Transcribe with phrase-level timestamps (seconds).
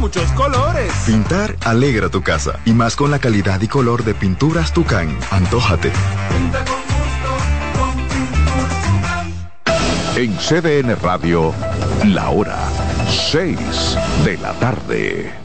[0.00, 0.90] muchos colores.
[1.04, 5.16] Pintar alegra tu casa y más con la calidad y color de pinturas Tucán.
[5.30, 5.92] Antójate.
[10.16, 11.54] En CDN Radio,
[12.06, 12.58] la hora
[13.30, 13.58] 6
[14.24, 15.39] de la tarde.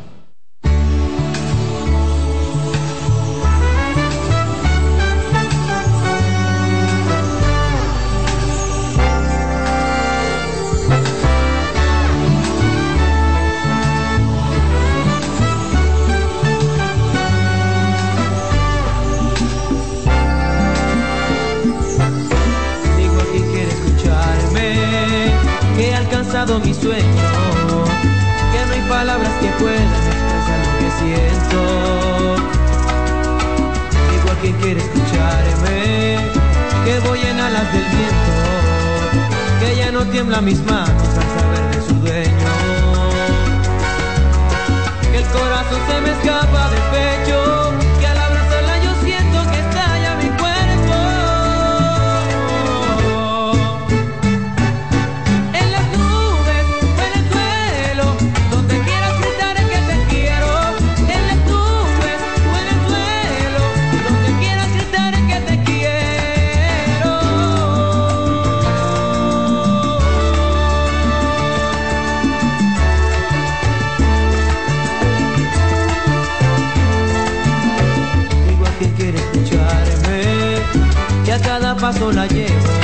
[39.95, 42.51] No tiembla mis manos al saber de su dueño.
[45.09, 47.74] Que el corazón se me escapa del pecho
[81.85, 82.74] paso la llevo,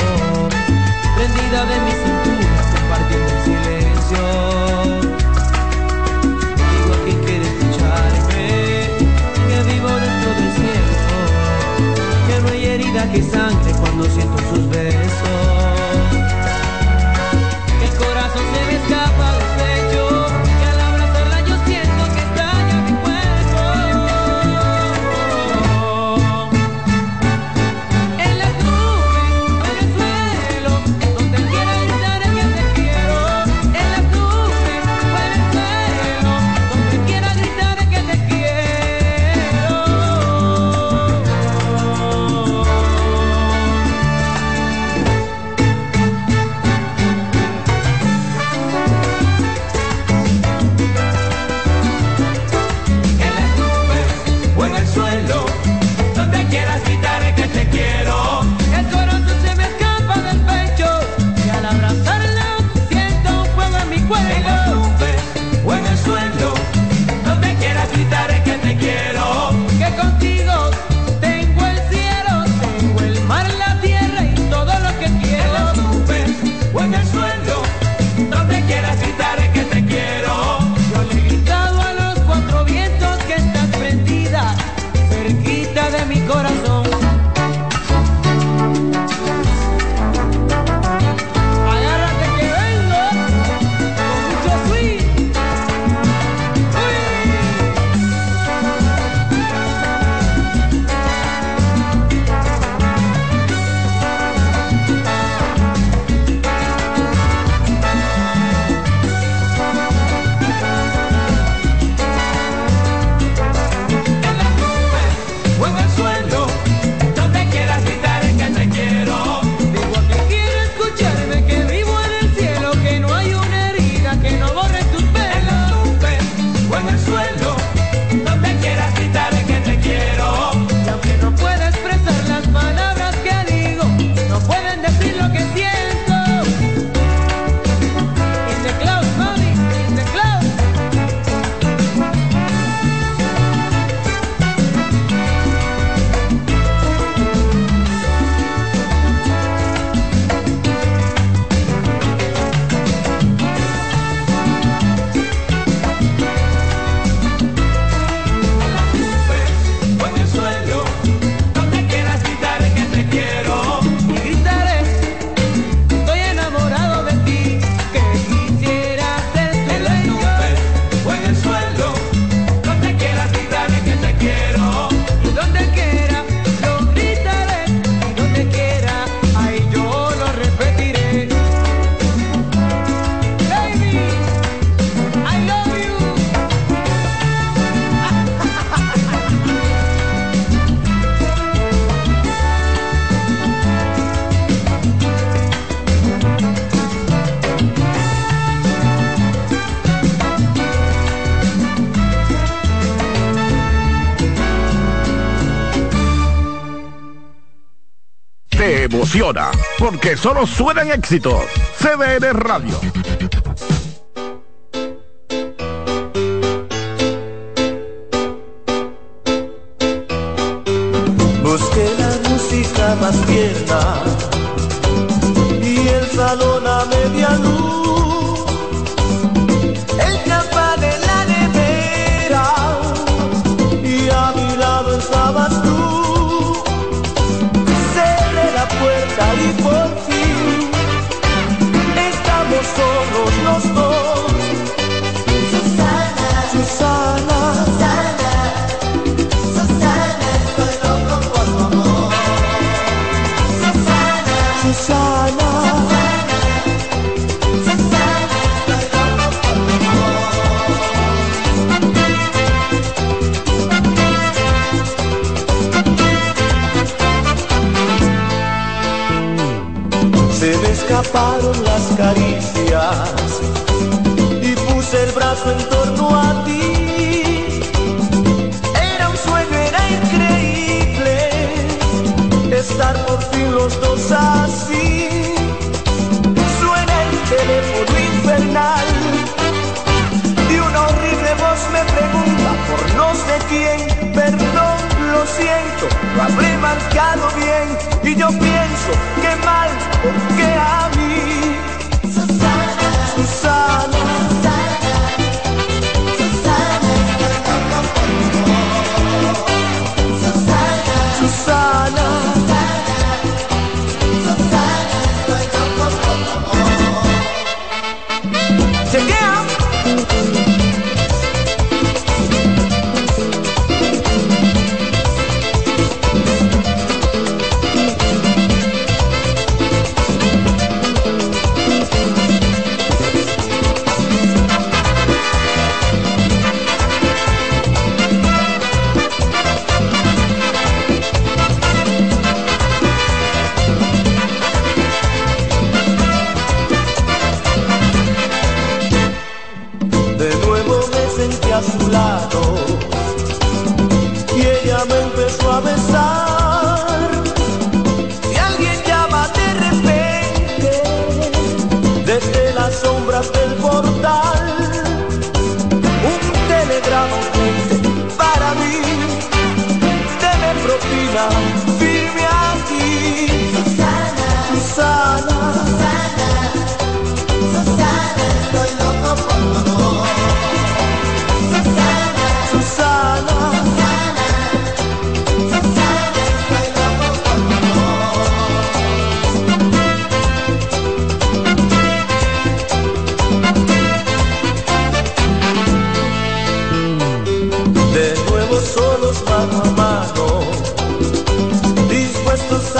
[209.78, 211.44] porque solo suenan éxitos.
[211.78, 212.91] CDN Radio.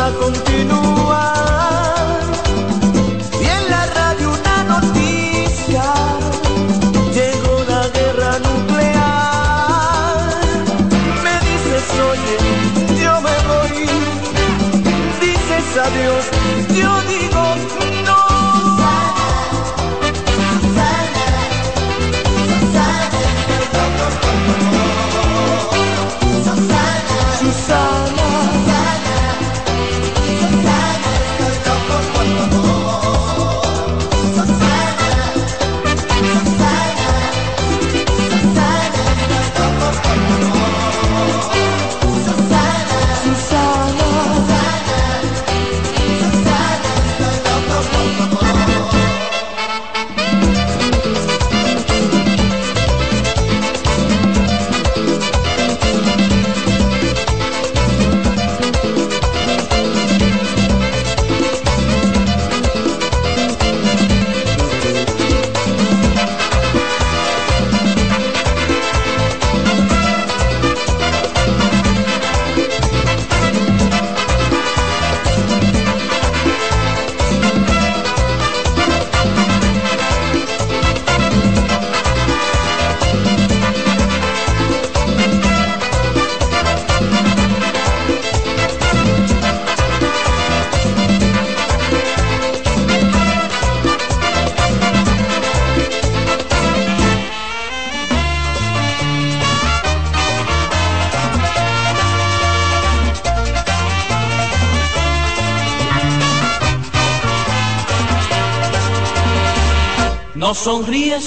[0.03, 0.82] A continuar.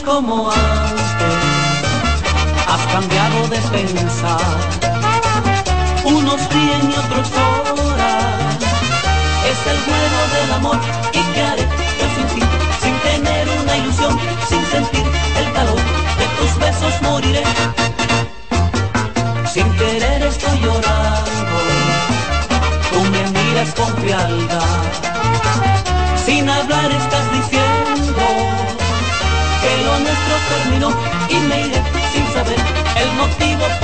[0.02, 0.65] Como antes,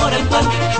[0.02, 0.71] por el cual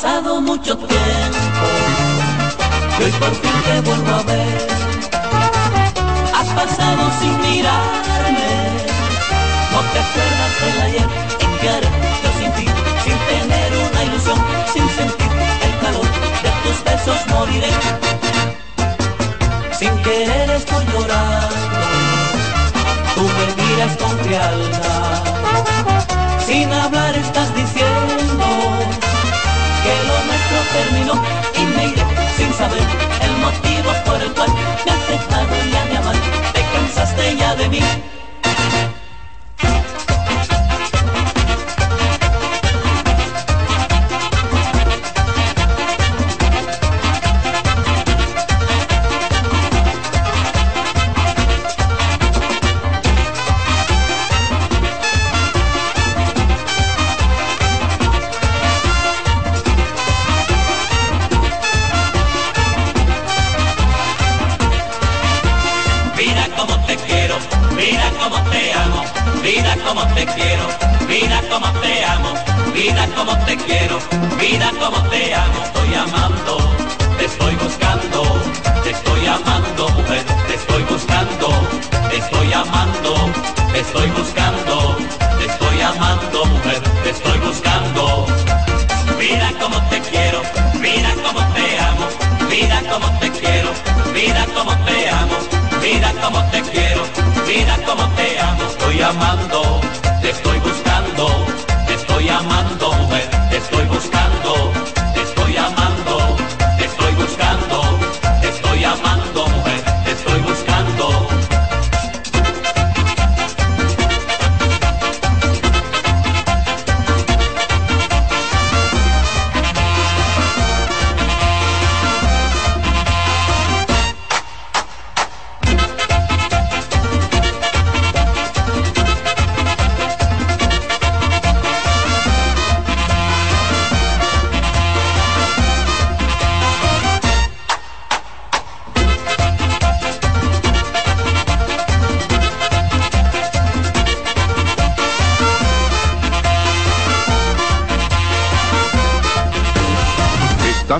[0.00, 1.66] pasado mucho tiempo
[3.00, 4.68] y hoy por fin te vuelvo a ver.
[6.34, 8.50] Has pasado sin mirarme,
[9.72, 11.08] no te acuerdas del ayer
[11.40, 11.88] y qué haré
[12.22, 12.66] yo sin ti,
[13.02, 14.38] sin tener una ilusión,
[14.72, 15.32] sin sentir
[15.66, 16.08] el calor
[16.44, 17.72] de tus besos moriré.
[19.80, 21.80] Sin querer estoy llorando,
[23.16, 25.22] tú me miras con frialdad,
[26.46, 28.27] sin hablar estás diciendo
[29.88, 31.14] que lo nuestro terminó
[31.60, 32.04] y me iré
[32.36, 32.86] sin saber
[33.26, 34.50] el motivo por el cual
[34.84, 36.16] me has dejado ya de amar.
[36.52, 37.80] Te cansaste ya de mí.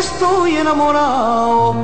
[0.00, 1.74] Estoy enamorado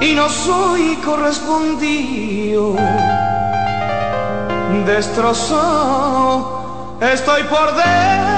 [0.00, 2.74] y no soy correspondido.
[4.86, 6.62] destrozado
[7.00, 8.33] estoy por dentro.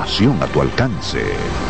[0.00, 1.69] Información a tu alcance.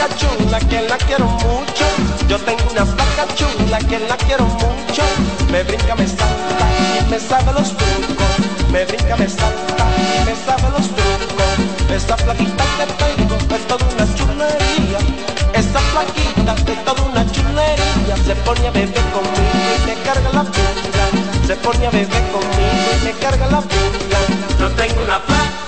[0.00, 1.84] vaca chula que la quiero mucho.
[2.28, 5.02] Yo tengo una vaca chula que la quiero mucho.
[5.50, 6.66] Me brinca, me salta
[7.00, 8.34] y me sabe los trucos.
[8.72, 9.84] Me brinca, me salta
[10.16, 11.92] y me sabe los trucos.
[11.94, 15.00] Esa plaquita que tengo es toda una chulería.
[15.54, 18.16] Esa plaquita es toda una chulería.
[18.24, 21.04] Se pone a beber conmigo y me carga la pila.
[21.46, 24.18] Se pone a beber conmigo y me carga la pila.
[24.58, 25.59] Yo tengo una placa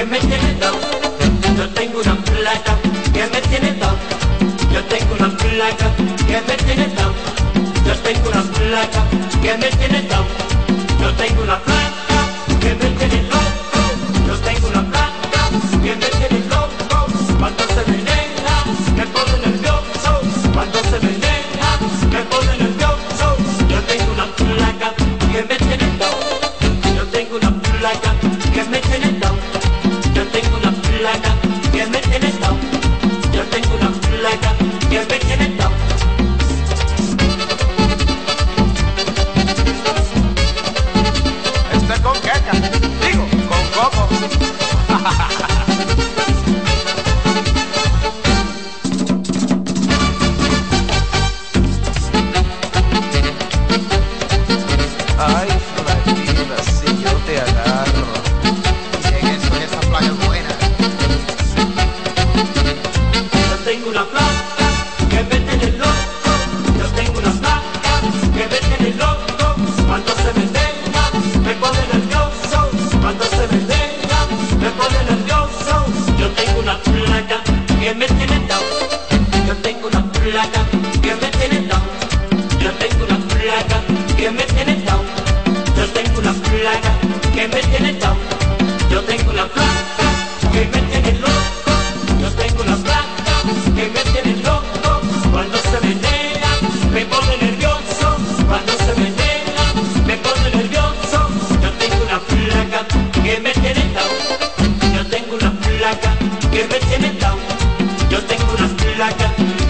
[0.00, 0.49] que me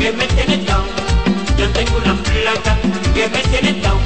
[0.01, 0.87] que me tiene down.
[1.59, 2.79] Yo tengo una flaca
[3.15, 4.01] que me tiene down.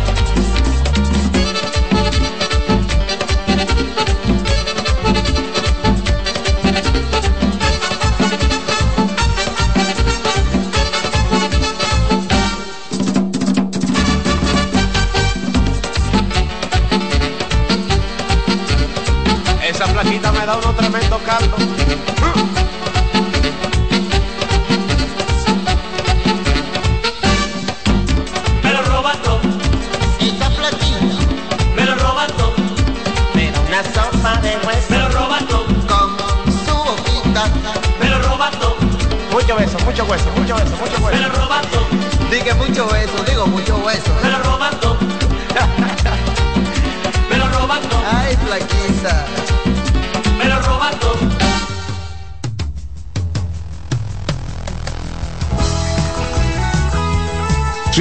[19.65, 21.64] Esa flaquita me da unos tremendos caldos.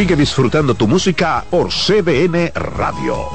[0.04, 3.26] Sigue disfrutando tu música por CBN Radio.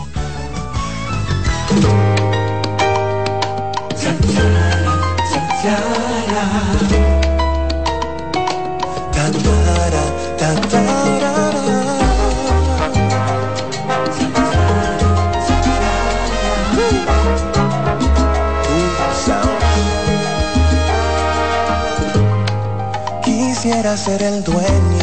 [23.24, 24.97] Quisiera ser el dueño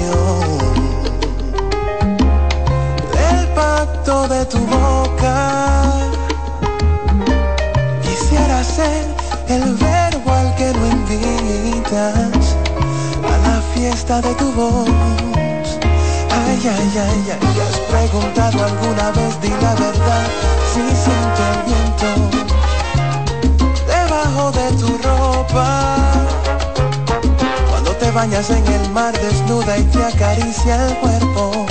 [14.05, 14.87] de tu voz.
[16.29, 20.27] Ay, ay, ay, ay, ¿te has preguntado alguna vez, di la verdad,
[20.71, 22.09] si siento el viento
[23.87, 25.95] debajo de tu ropa.
[27.69, 31.65] Cuando te bañas en el mar desnuda y te acaricia el cuerpo.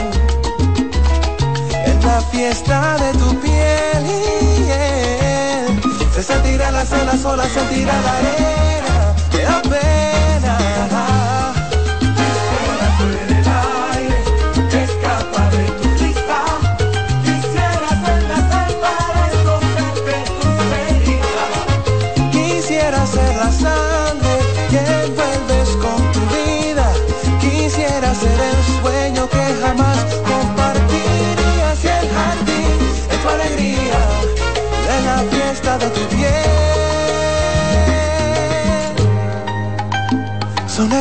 [1.87, 4.05] En la fiesta de tu piel,
[4.66, 5.66] yeah,
[6.12, 11.23] se sentirá la cena sola, sentirá la arena, te da pena.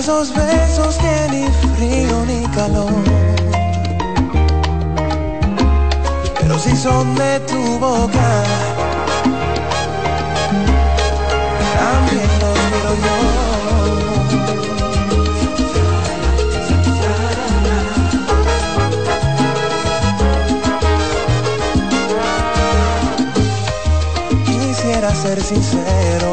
[0.04, 2.92] Esos besos que ni frío ni calor.
[6.42, 8.44] Pero si son de tu boca,
[11.80, 13.18] también los quiero yo.
[25.14, 26.33] ser sincero.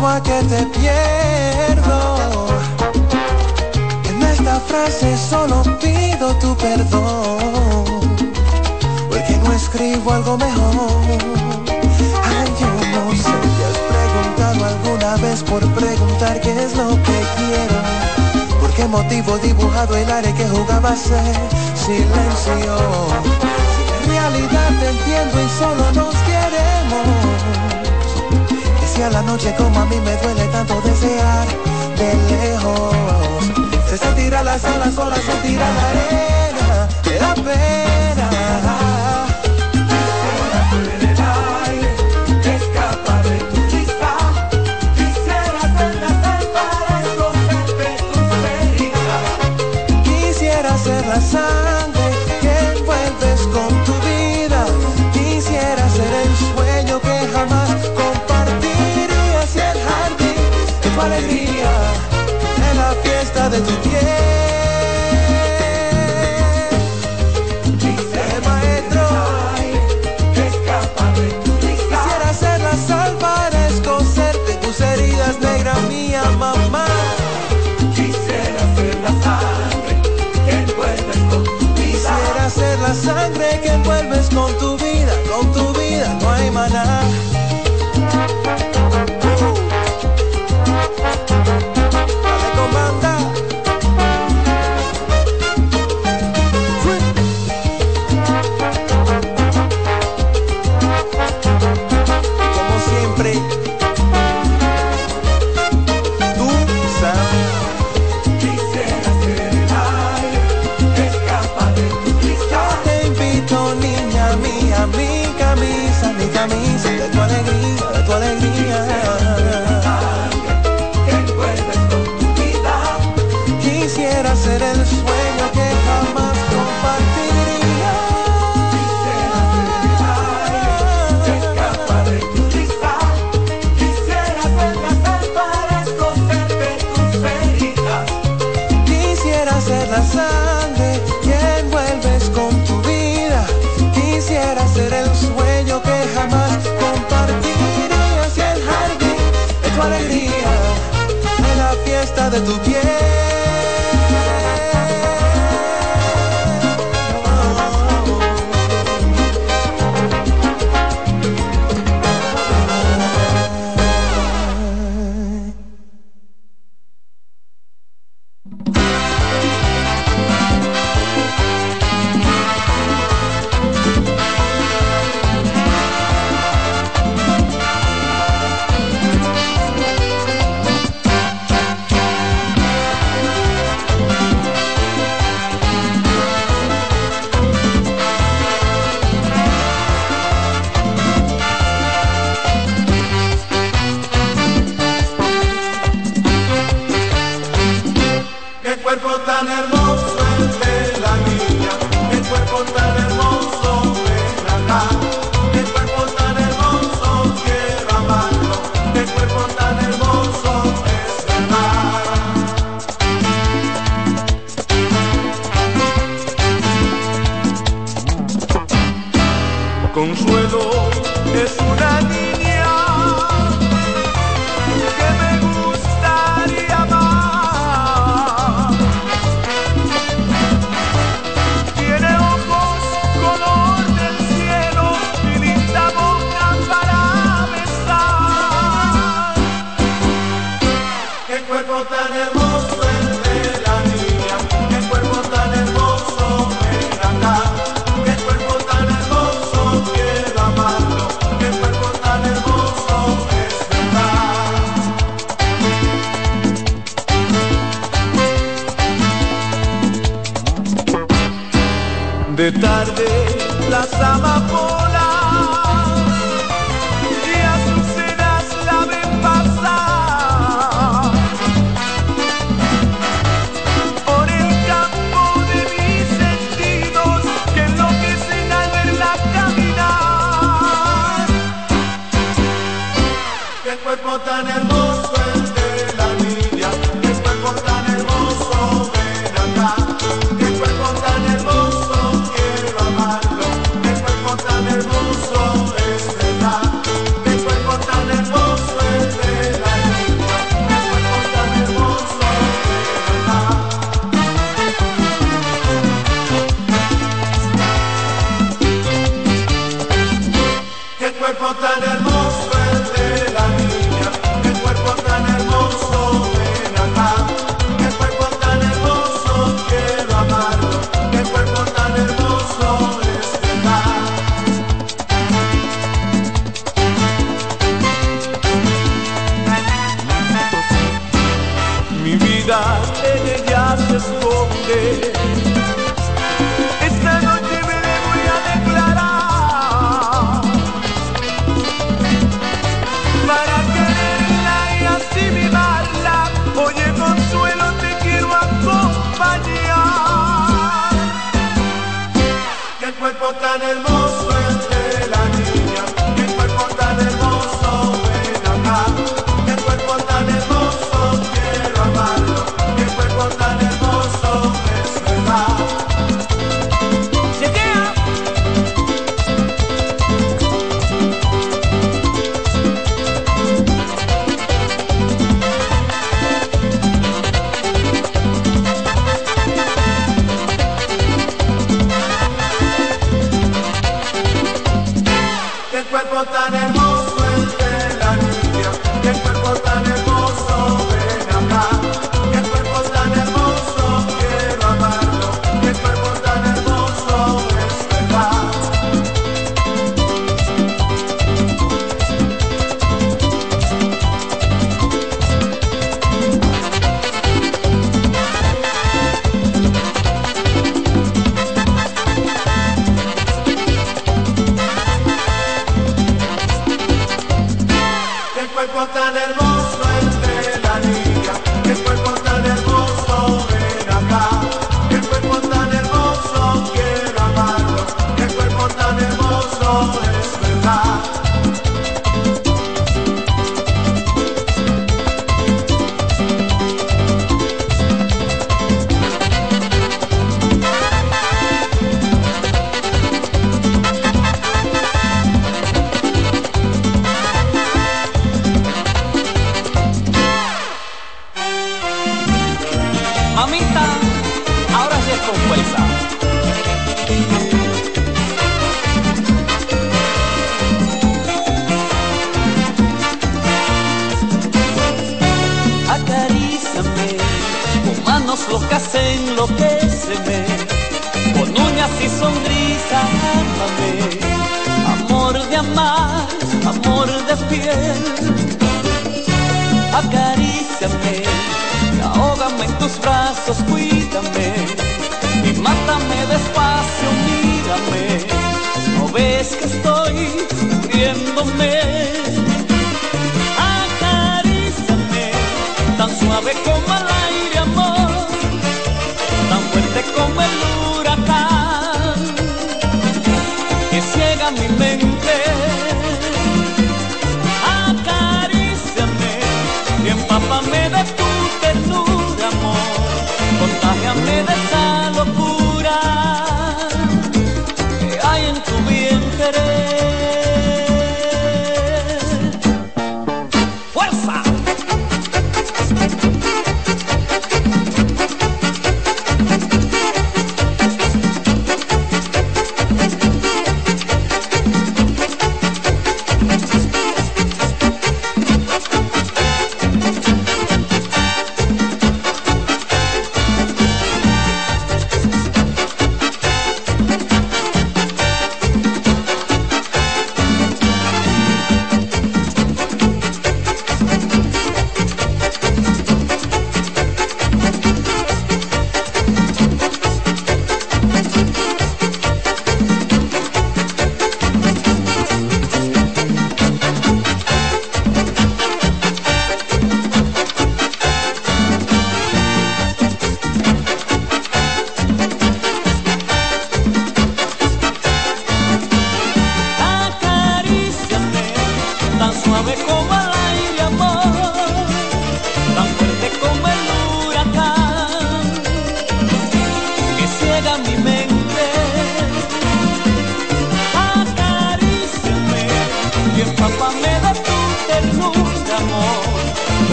[0.00, 2.46] Apuesto a que te pierdo.
[4.08, 7.84] En esta frase solo pido tu perdón.
[9.10, 11.02] Porque no escribo algo mejor.
[12.24, 17.20] Ay, yo no sé, te has preguntado alguna vez por preguntar qué es lo que
[17.36, 18.58] quiero.
[18.58, 21.36] ¿Por qué motivo dibujado el área que jugaba a ser
[21.74, 22.76] silencio?
[24.06, 27.39] realidad te entiendo y solo nos queremos.
[29.00, 31.46] A la noche como a mí me duele tanto desear
[31.96, 32.94] de lejos,
[33.88, 38.79] se sentirá la sola, sola sentirá la arena, te da pena.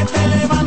[0.00, 0.59] que te levanta.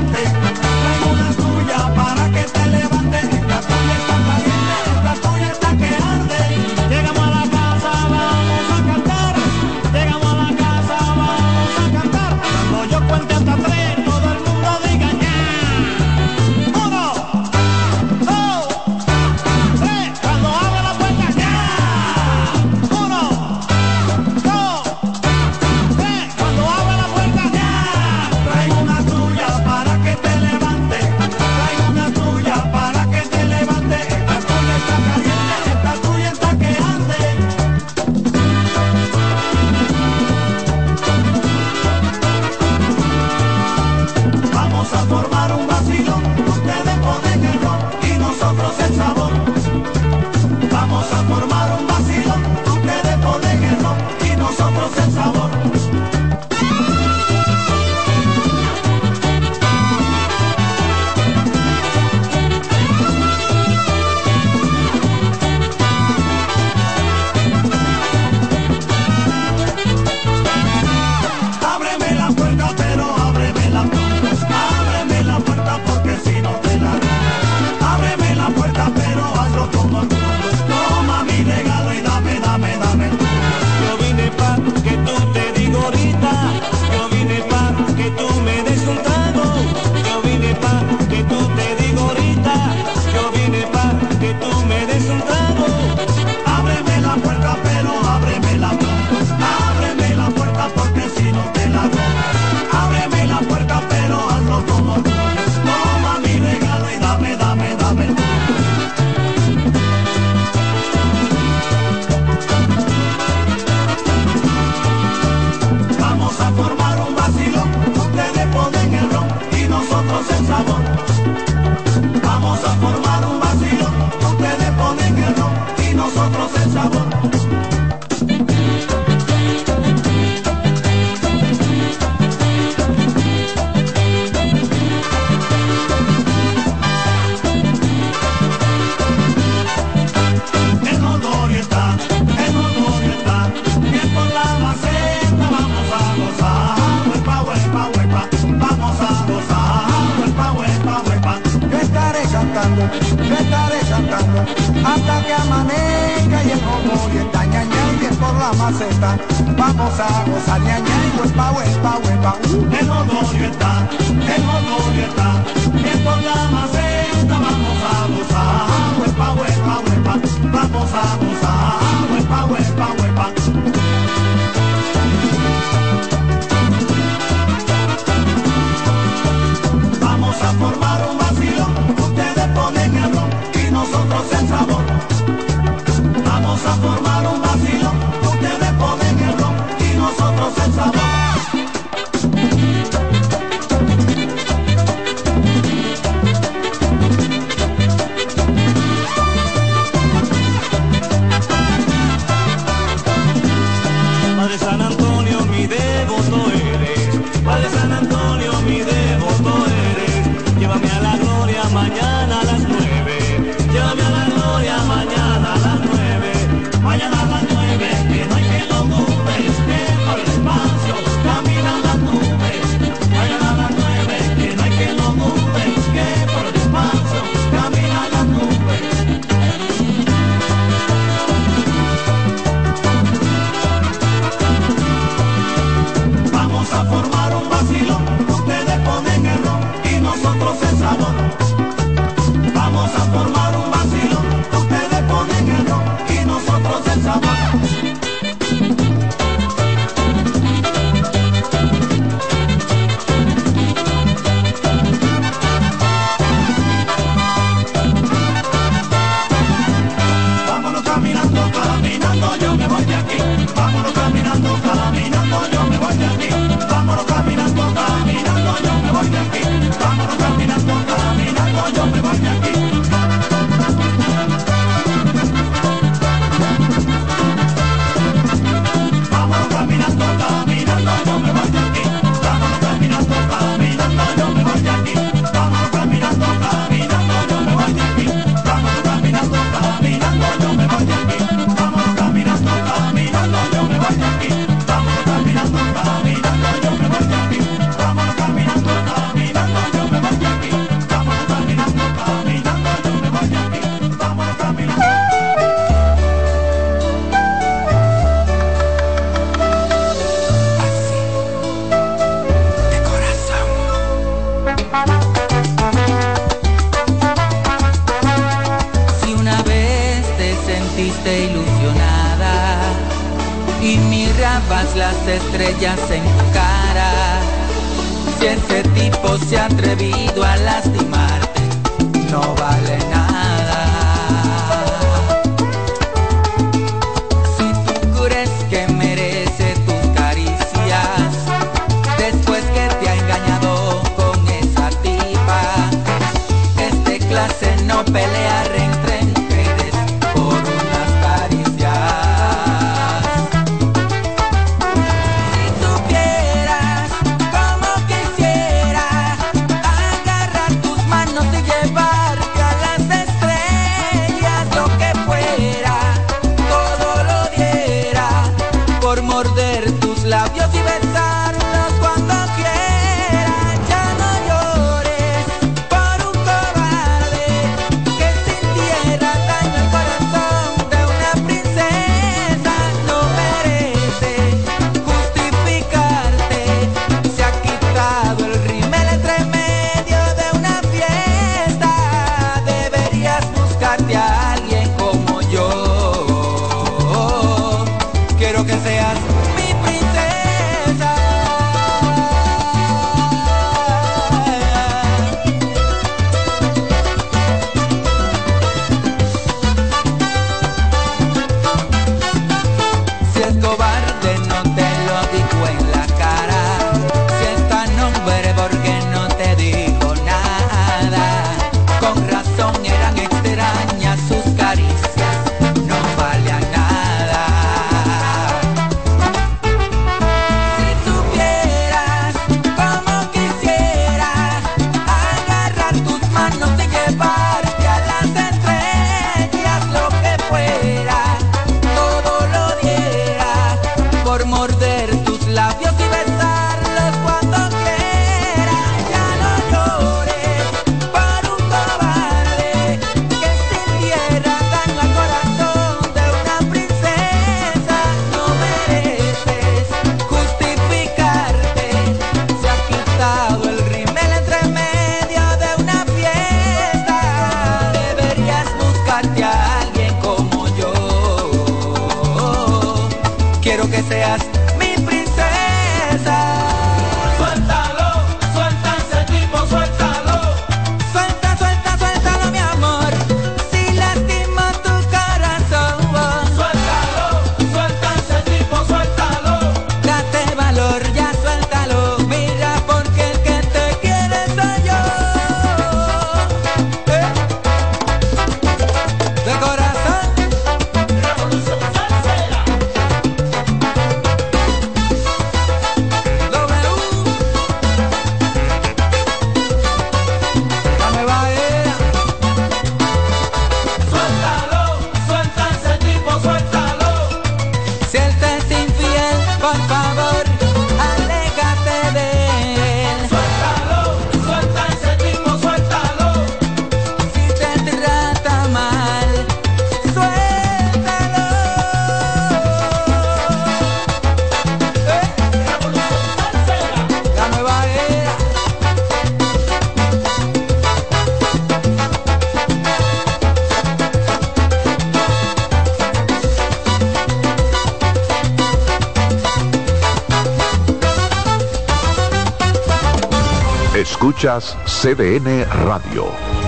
[554.83, 556.07] CDN Radio,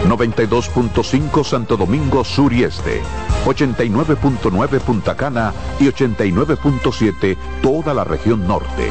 [0.10, 3.02] 92.5 Santo Domingo Sur y Este,
[3.46, 8.90] 89.9 Punta Cana y 89.7 toda la región norte.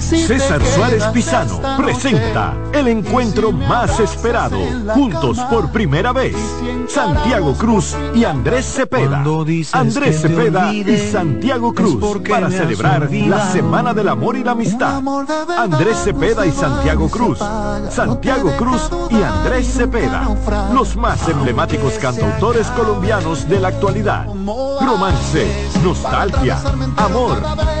[0.00, 4.58] César Suárez Pisano presenta el encuentro más esperado,
[4.94, 6.36] juntos por primera vez,
[6.96, 9.22] Santiago Cruz y Andrés Cepeda.
[9.72, 15.02] Andrés Cepeda y Santiago Cruz para celebrar la Semana del Amor y la Amistad.
[15.58, 17.38] Andrés Cepeda y Santiago Cruz.
[17.90, 20.26] Santiago Cruz y Andrés Cepeda,
[20.72, 24.24] los más emblemáticos cantautores colombianos de la actualidad.
[24.80, 25.46] Romance,
[25.84, 26.56] nostalgia,
[26.96, 27.36] amor,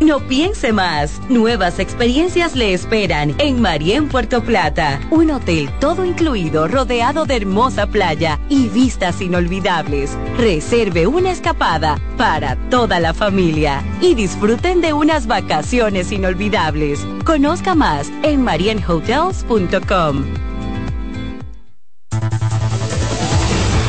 [0.00, 1.20] No piense más.
[1.28, 4.98] Nuevas experiencias le esperan en Marien Puerto Plata.
[5.10, 10.16] Un hotel todo incluido, rodeado de hermosa playa y vistas inolvidables.
[10.38, 17.06] Reserve una escapada para toda la familia y disfruten de unas vacaciones inolvidables.
[17.26, 20.24] Conozca más en marienhotels.com.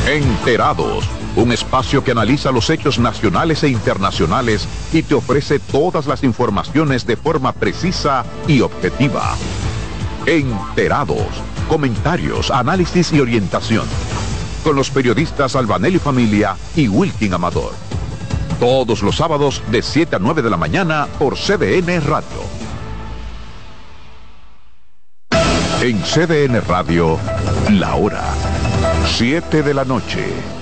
[0.06, 6.22] Enterados, un espacio que analiza los hechos nacionales e internacionales y te ofrece todas las
[6.22, 9.34] informaciones de forma precisa y objetiva.
[10.26, 11.26] Enterados,
[11.68, 13.86] comentarios, análisis y orientación.
[14.62, 17.72] Con los periodistas Albanelli Familia y Wilkin Amador.
[18.60, 22.52] Todos los sábados de 7 a 9 de la mañana por CDN Radio.
[25.80, 27.18] En CDN Radio,
[27.70, 28.22] la hora
[29.06, 30.61] 7 de la noche.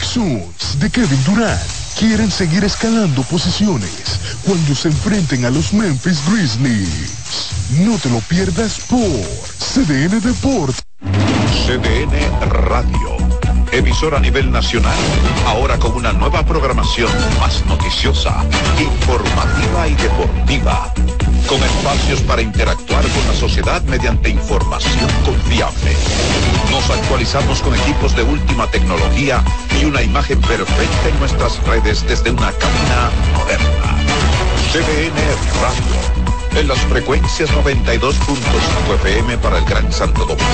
[0.00, 1.60] De Kevin Durant
[1.96, 7.50] quieren seguir escalando posiciones cuando se enfrenten a los Memphis Grizzlies.
[7.80, 8.98] No te lo pierdas por
[9.58, 10.82] CDN Deportes.
[11.66, 13.16] CDN Radio.
[13.72, 14.98] Emisora a nivel nacional,
[15.46, 18.44] ahora con una nueva programación más noticiosa,
[18.80, 20.92] informativa y deportiva,
[21.50, 25.96] con espacios para interactuar con la sociedad mediante información confiable.
[26.70, 29.42] Nos actualizamos con equipos de última tecnología
[29.80, 33.96] y una imagen perfecta en nuestras redes desde una cabina moderna.
[34.70, 35.18] CDN
[35.60, 36.60] Radio.
[36.60, 40.46] En las frecuencias 92.5 FM para el Gran Santo Domingo,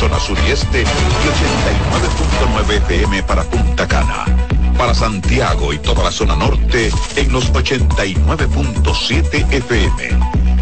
[0.00, 0.84] zona sur y este, y
[2.66, 4.24] 89.9 FM para Punta Cana.
[4.76, 10.39] Para Santiago y toda la zona norte en los 89.7 FM.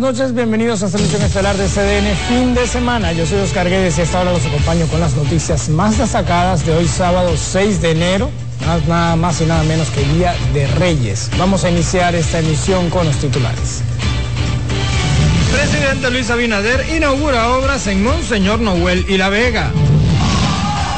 [0.00, 3.12] Buenas noches, bienvenidos a emisión estelar de CDN fin de semana.
[3.12, 6.74] Yo soy Oscar Guedes y esta hora los acompaño con las noticias más destacadas de
[6.74, 8.28] hoy sábado 6 de enero,
[8.88, 11.30] nada más y nada menos que Día de Reyes.
[11.38, 13.82] Vamos a iniciar esta emisión con los titulares.
[15.52, 19.70] Presidente Luis Abinader inaugura obras en Monseñor Noel y La Vega.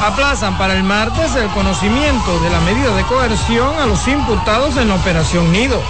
[0.01, 4.87] Aplazan para el martes el conocimiento de la medida de coerción a los imputados en
[4.87, 5.83] la Operación Nido.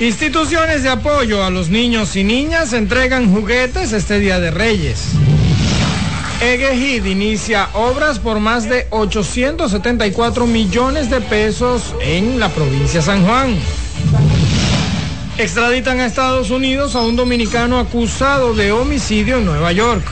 [0.00, 5.08] Instituciones de apoyo a los niños y niñas entregan juguetes este Día de Reyes.
[6.40, 13.26] Egehid inicia obras por más de 874 millones de pesos en la provincia de San
[13.26, 13.56] Juan.
[15.36, 20.04] Extraditan a Estados Unidos a un dominicano acusado de homicidio en Nueva York.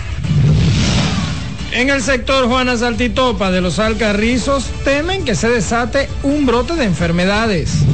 [1.70, 6.84] En el sector Juana Saltitopa de los Alcarrizos temen que se desate un brote de
[6.86, 7.84] enfermedades.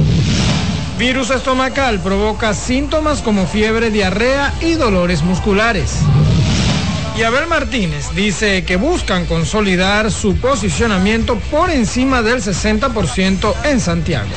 [0.97, 5.97] Virus estomacal provoca síntomas como fiebre, diarrea y dolores musculares.
[7.17, 14.29] Y Abel Martínez dice que buscan consolidar su posicionamiento por encima del 60% en Santiago.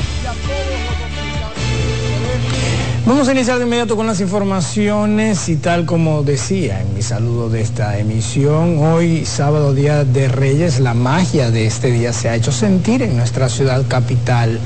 [3.07, 7.49] Vamos a iniciar de inmediato con las informaciones y tal como decía en mi saludo
[7.49, 12.35] de esta emisión, hoy sábado día de Reyes, la magia de este día se ha
[12.35, 14.59] hecho sentir en nuestra ciudad capital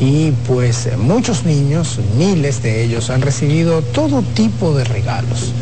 [0.00, 5.52] y pues muchos niños, miles de ellos, han recibido todo tipo de regalos.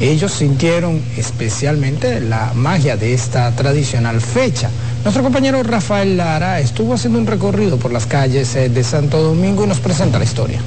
[0.00, 4.70] Ellos sintieron especialmente la magia de esta tradicional fecha.
[5.04, 9.64] Nuestro compañero Rafael Lara estuvo haciendo un recorrido por las calles eh, de Santo Domingo
[9.64, 10.60] y nos presenta la historia.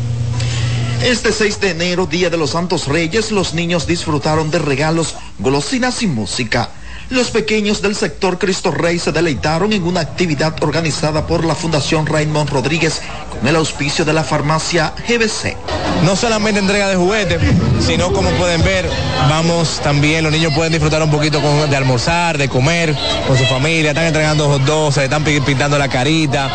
[1.04, 6.02] Este 6 de enero, Día de los Santos Reyes, los niños disfrutaron de regalos, golosinas
[6.02, 6.70] y música.
[7.10, 12.06] Los pequeños del sector Cristo Rey se deleitaron en una actividad organizada por la Fundación
[12.08, 15.56] Raymond Rodríguez con el auspicio de la farmacia GBC.
[16.03, 17.39] No solamente entrega de juguetes,
[17.86, 18.89] sino como pueden ver,
[19.30, 21.39] vamos también, los niños pueden disfrutar un poquito
[21.70, 22.95] de almorzar, de comer
[23.28, 26.49] con su familia, están entregando hot dogs, se están pi- pintando la carita.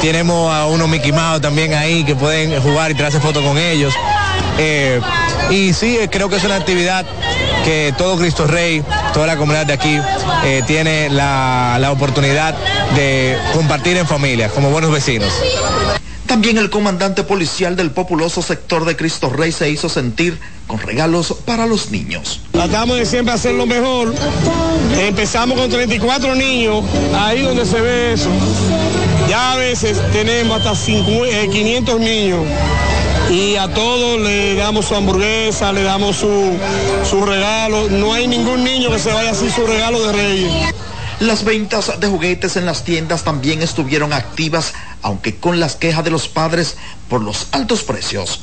[0.00, 3.94] Tenemos a unos Mickey Mouse también ahí que pueden jugar y tirarse fotos con ellos.
[4.58, 5.00] Eh,
[5.50, 7.04] y sí, eh, creo que es una actividad
[7.66, 8.80] que todo Cristo Rey,
[9.12, 9.98] toda la comunidad de aquí,
[10.44, 12.54] eh, tiene la, la oportunidad
[12.94, 15.28] de compartir en familia, como buenos vecinos.
[16.26, 20.38] También el comandante policial del populoso sector de Cristo Rey se hizo sentir
[20.68, 22.40] con regalos para los niños.
[22.52, 24.14] Tratamos de siempre hacer lo mejor.
[25.00, 26.84] Empezamos con 34 niños,
[27.16, 28.30] ahí donde se ve eso.
[29.28, 32.42] Ya a veces tenemos hasta 50, eh, 500 niños
[33.30, 36.56] y a todos le damos su hamburguesa, le damos su,
[37.08, 37.88] su regalo.
[37.88, 40.74] No hay ningún niño que se vaya así su regalo de reyes.
[41.20, 46.10] Las ventas de juguetes en las tiendas también estuvieron activas, aunque con las quejas de
[46.10, 46.76] los padres
[47.08, 48.40] por los altos precios.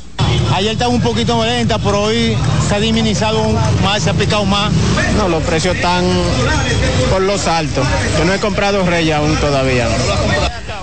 [0.53, 2.36] Ayer estaba un poquito lenta, pero hoy
[2.67, 3.49] se ha disminuyado
[3.84, 4.71] más, se ha picado más.
[5.17, 6.03] No, los precios están
[7.11, 7.86] por los altos.
[8.17, 9.88] Yo no he comprado Reyes aún todavía.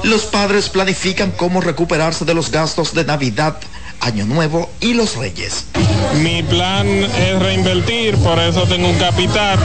[0.05, 3.57] Los padres planifican cómo recuperarse de los gastos de Navidad,
[4.11, 5.67] Año Nuevo y los Reyes.
[6.19, 9.59] Mi plan es reinvertir, por eso tengo un capital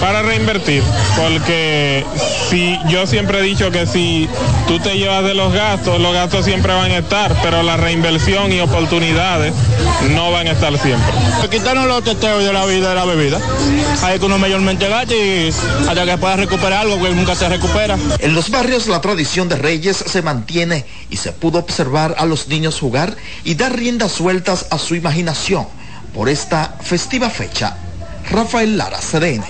[0.00, 0.82] para reinvertir,
[1.16, 2.04] porque
[2.50, 4.28] si yo siempre he dicho que si
[4.68, 8.52] tú te llevas de los gastos, los gastos siempre van a estar, pero la reinversión
[8.52, 9.54] y oportunidades
[10.14, 11.12] no van a estar siempre.
[11.50, 13.40] Quitarnos los teteos de la vida de la bebida.
[14.02, 15.48] Hay que uno mayormente gaste y
[15.88, 17.98] hasta que pueda recuperar algo que nunca se recupera.
[18.18, 22.48] En los barrios la tradición de Reyes se mantiene y se pudo observar a los
[22.48, 25.66] niños jugar y dar riendas sueltas a su imaginación
[26.16, 27.76] por esta festiva fecha.
[28.30, 29.44] Rafael Lara, CDN.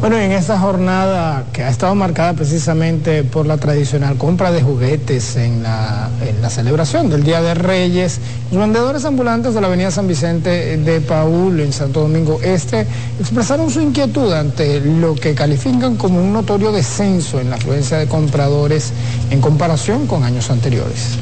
[0.00, 5.36] Bueno, en esta jornada que ha estado marcada precisamente por la tradicional compra de juguetes
[5.36, 6.08] en la
[6.48, 8.18] celebración del Día de Reyes,
[8.50, 12.86] los vendedores ambulantes de la Avenida San Vicente de Paul en Santo Domingo Este
[13.18, 18.06] expresaron su inquietud ante lo que califican como un notorio descenso en la afluencia de
[18.06, 18.92] compradores
[19.30, 21.18] en comparación con años anteriores.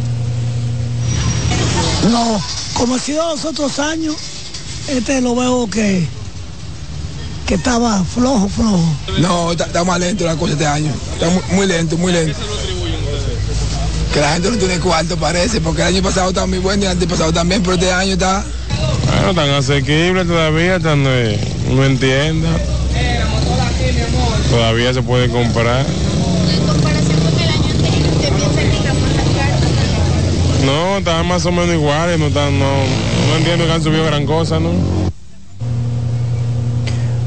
[2.11, 2.41] No,
[2.75, 4.17] como ha sido los otros años,
[4.89, 6.07] este lo veo que
[7.47, 8.97] que estaba flojo, flojo.
[9.21, 10.93] No, está, está más lento la cosa este año.
[11.15, 12.39] Está muy, muy lento, muy lento.
[14.13, 16.87] Que la gente no tiene cuarto, parece, porque el año pasado estaba muy bueno y
[16.87, 18.45] el año pasado también, pero este año está...
[19.07, 21.41] Bueno, tan asequible todavía, tan de
[21.71, 22.51] no entienda.
[24.51, 25.87] Todavía se puede comprar.
[30.69, 34.61] No, están más o menos iguales, no, no, no entiendo que han subido gran cosa,
[34.61, 34.69] ¿no?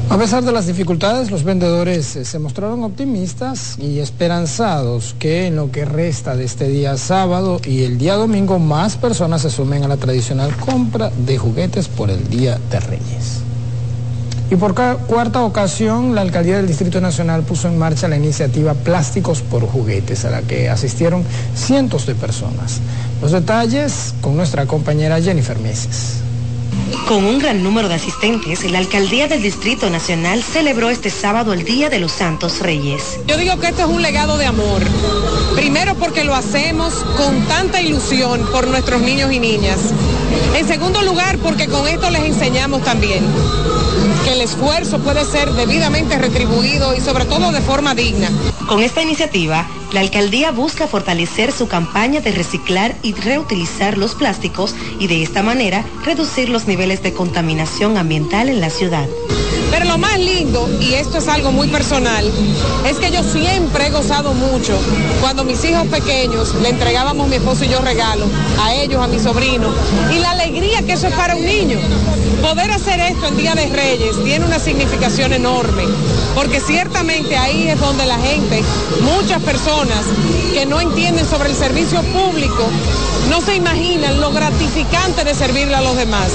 [0.08, 5.56] A pesar de las dificultades, los vendedores eh, se mostraron optimistas y esperanzados que en
[5.56, 9.82] lo que resta de este día sábado y el día domingo más personas se sumen
[9.82, 13.41] a la tradicional compra de juguetes por el Día de Reyes.
[14.50, 19.40] Y por cuarta ocasión, la Alcaldía del Distrito Nacional puso en marcha la iniciativa Plásticos
[19.40, 21.24] por Juguetes, a la que asistieron
[21.54, 22.80] cientos de personas.
[23.22, 26.22] Los detalles con nuestra compañera Jennifer Meses.
[27.08, 31.64] Con un gran número de asistentes, la alcaldía del Distrito Nacional celebró este sábado el
[31.64, 33.18] Día de los Santos Reyes.
[33.26, 34.82] Yo digo que esto es un legado de amor.
[36.24, 39.78] Lo hacemos con tanta ilusión por nuestros niños y niñas.
[40.56, 43.24] En segundo lugar porque con esto les enseñamos también
[44.24, 48.30] que el esfuerzo puede ser debidamente retribuido y sobre todo de forma digna.
[48.68, 54.74] Con esta iniciativa, la alcaldía busca fortalecer su campaña de reciclar y reutilizar los plásticos
[55.00, 59.08] y de esta manera reducir los niveles de contaminación ambiental en la ciudad.
[59.72, 62.30] Pero lo más lindo, y esto es algo muy personal,
[62.86, 64.78] es que yo siempre he gozado mucho
[65.22, 68.28] cuando mis hijos pequeños le entregábamos mi esposo y yo regalos
[68.60, 69.74] a ellos, a mis sobrinos,
[70.14, 71.78] y la alegría que eso es para un niño.
[72.42, 75.84] Poder hacer esto en Día de Reyes tiene una significación enorme,
[76.34, 78.62] porque ciertamente ahí es donde la gente,
[79.00, 80.04] muchas personas
[80.52, 82.68] que no entienden sobre el servicio público,
[83.30, 86.30] no se imaginan lo gratificante de servirle a los demás.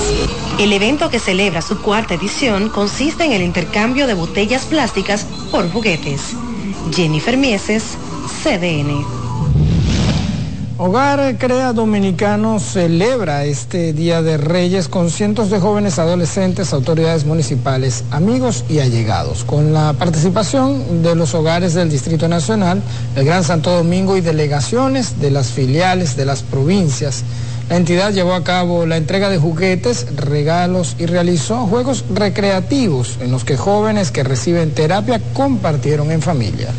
[0.59, 5.69] El evento que celebra su cuarta edición consiste en el intercambio de botellas plásticas por
[5.71, 6.33] juguetes.
[6.91, 7.83] Jennifer Mieses,
[8.41, 9.05] CDN.
[10.79, 18.03] Hogar Crea Dominicano celebra este Día de Reyes con cientos de jóvenes adolescentes, autoridades municipales,
[18.09, 22.81] amigos y allegados, con la participación de los hogares del Distrito Nacional,
[23.15, 27.23] el Gran Santo Domingo y delegaciones de las filiales de las provincias.
[27.69, 33.31] La entidad llevó a cabo la entrega de juguetes, regalos y realizó juegos recreativos en
[33.31, 36.69] los que jóvenes que reciben terapia compartieron en familia.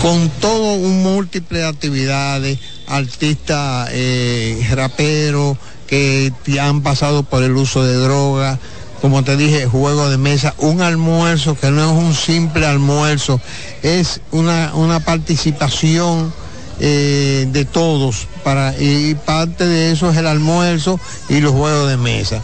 [0.00, 7.84] Con todo un múltiple de actividades, artistas, eh, raperos que han pasado por el uso
[7.84, 8.58] de drogas,
[9.00, 13.40] como te dije, juego de mesa, un almuerzo que no es un simple almuerzo,
[13.82, 16.32] es una, una participación
[16.80, 21.96] eh, de todos para, y parte de eso es el almuerzo y los juegos de
[21.96, 22.40] mesa.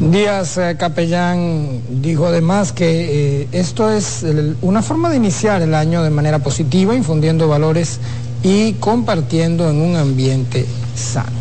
[0.00, 4.26] Díaz eh, Capellán dijo además que eh, esto es
[4.62, 8.00] una forma de iniciar el año de manera positiva, infundiendo valores
[8.42, 10.66] y compartiendo en un ambiente
[10.96, 11.40] sano.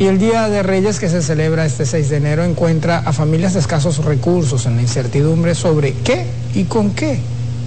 [0.00, 3.54] Y el Día de Reyes que se celebra este 6 de enero encuentra a familias
[3.54, 7.20] de escasos recursos en la incertidumbre sobre qué y con qué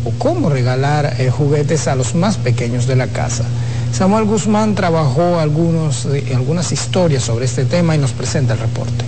[0.06, 3.46] o cómo regalar eh, juguetes a los más pequeños de la casa.
[3.92, 9.06] Samuel Guzmán trabajó algunos, eh, algunas historias sobre este tema y nos presenta el reporte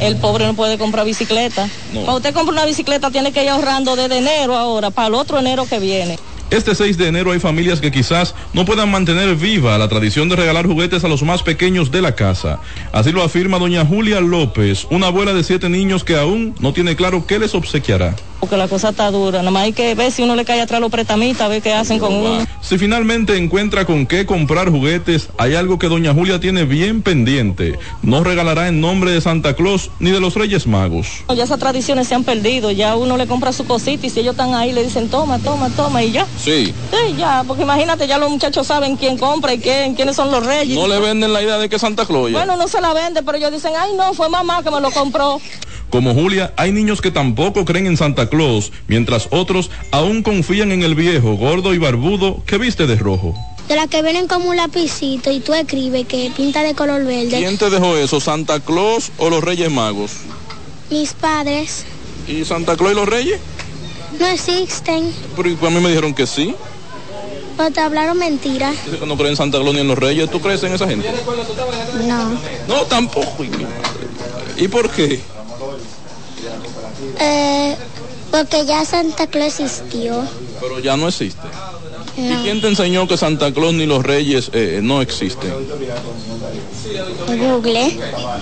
[0.00, 1.68] el pobre no puede comprar bicicleta.
[1.92, 2.00] No.
[2.02, 5.38] Cuando usted compra una bicicleta tiene que ir ahorrando desde enero ahora para el otro
[5.38, 6.18] enero que viene.
[6.48, 10.36] Este 6 de enero hay familias que quizás no puedan mantener viva la tradición de
[10.36, 12.60] regalar juguetes a los más pequeños de la casa.
[12.92, 16.94] Así lo afirma doña Julia López, una abuela de siete niños que aún no tiene
[16.94, 18.14] claro qué les obsequiará.
[18.40, 20.80] Porque la cosa está dura, nada más hay que ver si uno le cae atrás
[20.80, 22.46] los pretamitas, ver qué hacen con uno.
[22.60, 27.78] Si finalmente encuentra con qué comprar juguetes, hay algo que doña Julia tiene bien pendiente.
[28.02, 31.24] No regalará en nombre de Santa Claus ni de los Reyes Magos.
[31.34, 34.32] Ya esas tradiciones se han perdido, ya uno le compra su cosita y si ellos
[34.32, 36.26] están ahí le dicen toma, toma, toma y ya.
[36.42, 36.74] Sí.
[36.90, 40.44] Sí, ya, porque imagínate, ya los muchachos saben quién compra y quién, quiénes son los
[40.44, 40.76] reyes.
[40.76, 42.30] No le venden la idea de que Santa Claus.
[42.30, 42.38] Ya.
[42.38, 44.90] Bueno, no se la vende, pero ellos dicen, ay no, fue mamá que me lo
[44.90, 45.40] compró.
[45.90, 50.82] Como Julia, hay niños que tampoco creen en Santa Claus, mientras otros aún confían en
[50.82, 53.34] el viejo, gordo y barbudo que viste de rojo.
[53.68, 57.38] De la que vienen como un lapicito y tú escribes que pinta de color verde.
[57.38, 60.12] ¿Quién te dejó eso, Santa Claus o los Reyes Magos?
[60.90, 61.84] Mis padres.
[62.28, 63.40] ¿Y Santa Claus y los Reyes?
[64.18, 65.12] No existen.
[65.36, 66.54] Pero a mí me dijeron que sí.
[67.56, 70.30] Pero te hablaron que no creen en Santa Claus ni en los Reyes.
[70.30, 71.08] ¿Tú crees en esa gente?
[72.06, 72.38] No.
[72.68, 73.44] No, tampoco.
[74.56, 75.20] ¿Y por qué?
[77.18, 77.76] Eh,
[78.30, 80.22] porque ya Santa Claus existió.
[80.60, 81.46] Pero ya no existe.
[82.18, 85.52] ¿Y quién te enseñó que Santa Claus ni los Reyes eh, no existen?
[87.26, 87.98] Google.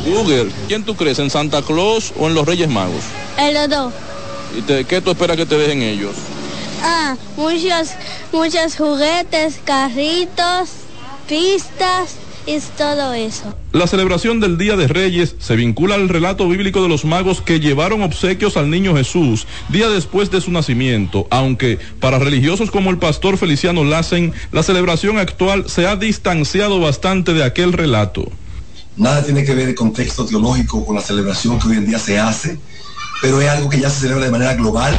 [0.06, 0.50] Google.
[0.68, 3.02] ¿Quién tú crees, en Santa Claus o en los Reyes Magos?
[3.38, 3.92] El los dos.
[4.56, 6.14] ¿Y te- qué tú esperas que te dejen ellos?
[6.82, 7.88] Ah, muchos,
[8.32, 10.68] muchos juguetes, carritos,
[11.28, 12.10] pistas
[12.46, 13.54] y todo eso.
[13.72, 17.60] La celebración del Día de Reyes se vincula al relato bíblico de los magos que
[17.60, 22.98] llevaron obsequios al niño Jesús día después de su nacimiento, aunque para religiosos como el
[22.98, 28.30] pastor Feliciano Lassen, la celebración actual se ha distanciado bastante de aquel relato.
[28.96, 32.18] Nada tiene que ver el contexto teológico con la celebración que hoy en día se
[32.18, 32.58] hace,
[33.20, 34.94] pero es algo que ya se celebra de manera global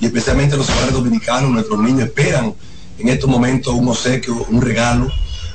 [0.00, 2.54] y especialmente los hogares dominicanos, nuestros niños esperan
[2.98, 5.10] en estos momentos un obsequio, un regalo.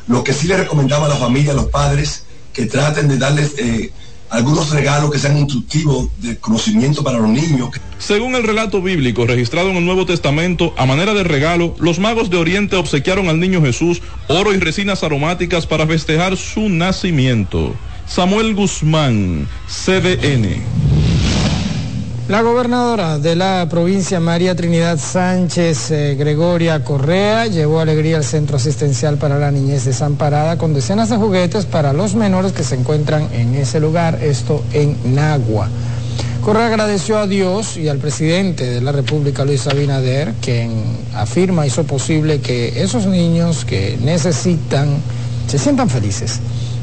[0.07, 3.53] Lo que sí le recomendaba a la familia, a los padres, que traten de darles
[3.57, 3.91] eh,
[4.29, 7.69] algunos regalos que sean instructivos de conocimiento para los niños.
[7.99, 12.29] Según el relato bíblico registrado en el Nuevo Testamento, a manera de regalo, los magos
[12.29, 17.75] de Oriente obsequiaron al niño Jesús oro y resinas aromáticas para festejar su nacimiento.
[18.07, 20.92] Samuel Guzmán, CDN.
[22.33, 28.57] La gobernadora de la provincia María Trinidad Sánchez eh, Gregoria Correa llevó alegría al Centro
[28.57, 33.29] Asistencial para la Niñez Desamparada con decenas de juguetes para los menores que se encuentran
[33.33, 35.69] en ese lugar, esto en Nagua.
[36.41, 40.71] Correa agradeció a Dios y al presidente de la República, Luis Abinader, quien
[41.13, 44.87] afirma hizo posible que esos niños que necesitan
[45.47, 46.39] se sientan felices.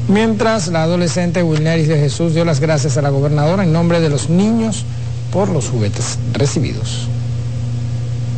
[0.07, 4.07] Mientras la adolescente Wilneris de Jesús dio las gracias a la gobernadora en nombre de
[4.07, 4.85] los niños
[5.31, 7.07] por los juguetes recibidos.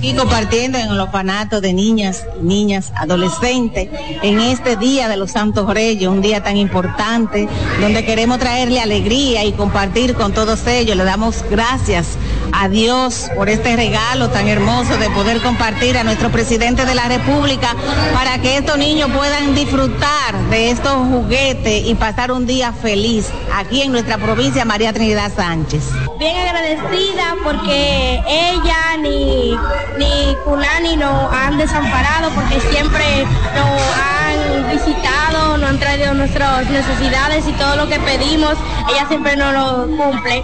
[0.02, 3.88] Y compartiendo en el orfanato de niñas, niñas, adolescentes,
[4.22, 7.48] en este Día de los Santos Reyes, un día tan importante,
[7.80, 10.98] donde queremos traerle alegría y compartir con todos ellos.
[10.98, 12.18] Le damos gracias
[12.54, 17.08] a Dios por este regalo tan hermoso de poder compartir a nuestro presidente de la
[17.08, 17.76] República
[18.14, 23.82] para que estos niños puedan disfrutar de estos juguetes y pasar un día feliz aquí
[23.82, 25.84] en nuestra provincia María Trinidad Sánchez.
[26.20, 29.58] Bien agradecida porque ella ni,
[29.98, 33.26] ni Culani nos han desamparado porque siempre
[33.56, 38.54] nos han visitado, nos han traído nuestras necesidades y todo lo que pedimos,
[38.90, 40.44] ella siempre nos lo cumple.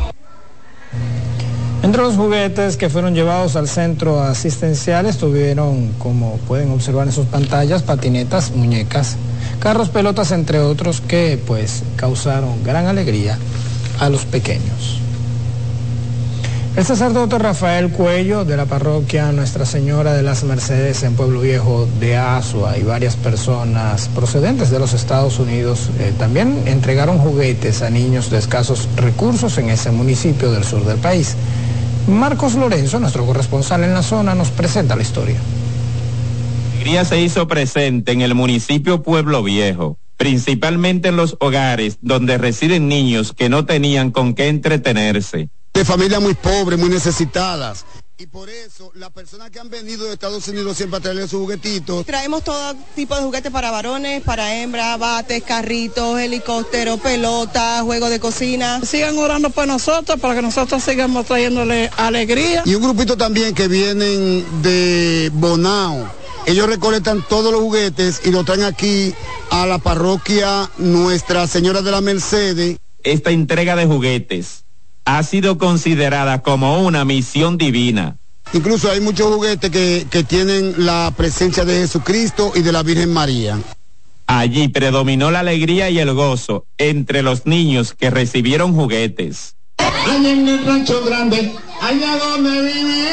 [1.81, 7.25] Entre los juguetes que fueron llevados al centro asistencial estuvieron, como pueden observar en sus
[7.25, 9.15] pantallas, patinetas, muñecas,
[9.59, 13.37] carros, pelotas, entre otros, que pues causaron gran alegría
[13.99, 14.99] a los pequeños.
[16.79, 21.89] El sacerdote Rafael Cuello de la parroquia Nuestra Señora de las Mercedes en Pueblo Viejo
[21.99, 27.89] de Asua y varias personas procedentes de los Estados Unidos eh, también entregaron juguetes a
[27.89, 31.35] niños de escasos recursos en ese municipio del sur del país.
[32.07, 35.35] Marcos Lorenzo, nuestro corresponsal en la zona, nos presenta la historia.
[36.75, 42.87] Alegría se hizo presente en el municipio Pueblo Viejo, principalmente en los hogares donde residen
[42.87, 45.49] niños que no tenían con qué entretenerse.
[45.79, 47.85] De familias muy pobres, muy necesitadas.
[48.17, 51.39] Y por eso las personas que han venido de Estados Unidos siempre a traerle sus
[51.39, 52.05] juguetitos.
[52.05, 58.19] Traemos todo tipo de juguetes para varones, para hembras, bates, carritos, helicópteros, pelotas, juegos de
[58.19, 58.81] cocina.
[58.81, 62.63] Sigan orando por nosotros para que nosotros sigamos trayéndole alegría.
[62.65, 66.11] Y un grupito también que vienen de Bonao.
[66.45, 69.13] Ellos recolectan todos los juguetes y los traen aquí
[69.49, 72.79] a la parroquia Nuestra Señora de la Mercedes.
[73.01, 74.65] Esta entrega de juguetes
[75.17, 78.17] ha sido considerada como una misión divina.
[78.53, 83.11] Incluso hay muchos juguetes que, que tienen la presencia de Jesucristo y de la Virgen
[83.11, 83.59] María.
[84.27, 89.55] Allí predominó la alegría y el gozo entre los niños que recibieron juguetes.
[89.77, 93.05] Allá en el rancho grande, allá donde viví.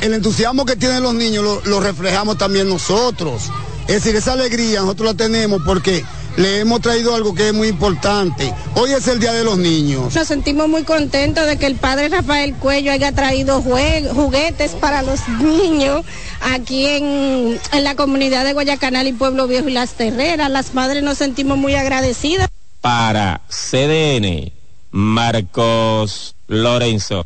[0.00, 3.50] El entusiasmo que tienen los niños lo, lo reflejamos también nosotros.
[3.88, 6.04] Es decir, esa alegría nosotros la tenemos porque
[6.36, 8.52] le hemos traído algo que es muy importante.
[8.74, 10.14] Hoy es el Día de los Niños.
[10.14, 15.26] Nos sentimos muy contentos de que el padre Rafael Cuello haya traído juguetes para los
[15.40, 16.04] niños
[16.42, 20.50] aquí en, en la comunidad de Guayacanal y Pueblo Viejo y Las Terreras.
[20.50, 22.48] Las madres nos sentimos muy agradecidas.
[22.82, 24.52] Para CDN,
[24.90, 27.24] Marcos Lorenzo.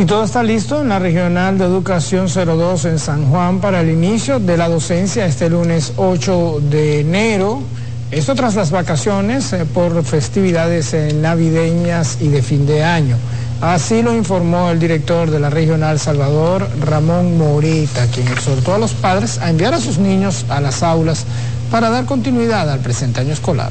[0.00, 3.90] Y todo está listo en la Regional de Educación 02 en San Juan para el
[3.90, 7.62] inicio de la docencia este lunes 8 de enero.
[8.10, 13.18] Esto tras las vacaciones eh, por festividades eh, navideñas y de fin de año.
[13.60, 18.94] Así lo informó el director de la Regional Salvador, Ramón Morita, quien exhortó a los
[18.94, 21.26] padres a enviar a sus niños a las aulas
[21.70, 23.70] para dar continuidad al presente año escolar.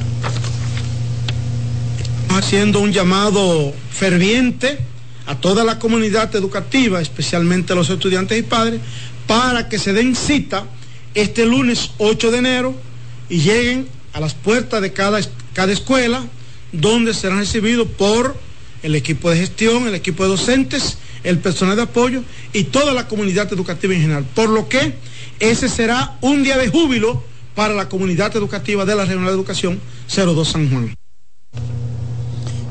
[2.28, 4.89] haciendo un llamado ferviente
[5.30, 8.80] a toda la comunidad educativa, especialmente a los estudiantes y padres,
[9.28, 10.64] para que se den cita
[11.14, 12.74] este lunes 8 de enero
[13.28, 15.20] y lleguen a las puertas de cada,
[15.52, 16.24] cada escuela,
[16.72, 18.36] donde serán recibidos por
[18.82, 23.06] el equipo de gestión, el equipo de docentes, el personal de apoyo y toda la
[23.06, 24.26] comunidad educativa en general.
[24.34, 24.94] Por lo que
[25.38, 27.22] ese será un día de júbilo
[27.54, 29.80] para la comunidad educativa de la Regional de Educación
[30.12, 30.92] 02 San Juan.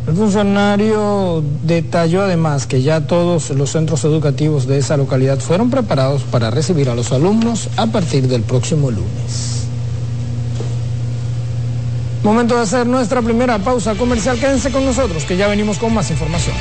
[0.09, 6.23] El funcionario detalló además que ya todos los centros educativos de esa localidad fueron preparados
[6.23, 9.67] para recibir a los alumnos a partir del próximo lunes.
[12.23, 14.39] Momento de hacer nuestra primera pausa comercial.
[14.39, 16.55] Quédense con nosotros que ya venimos con más información.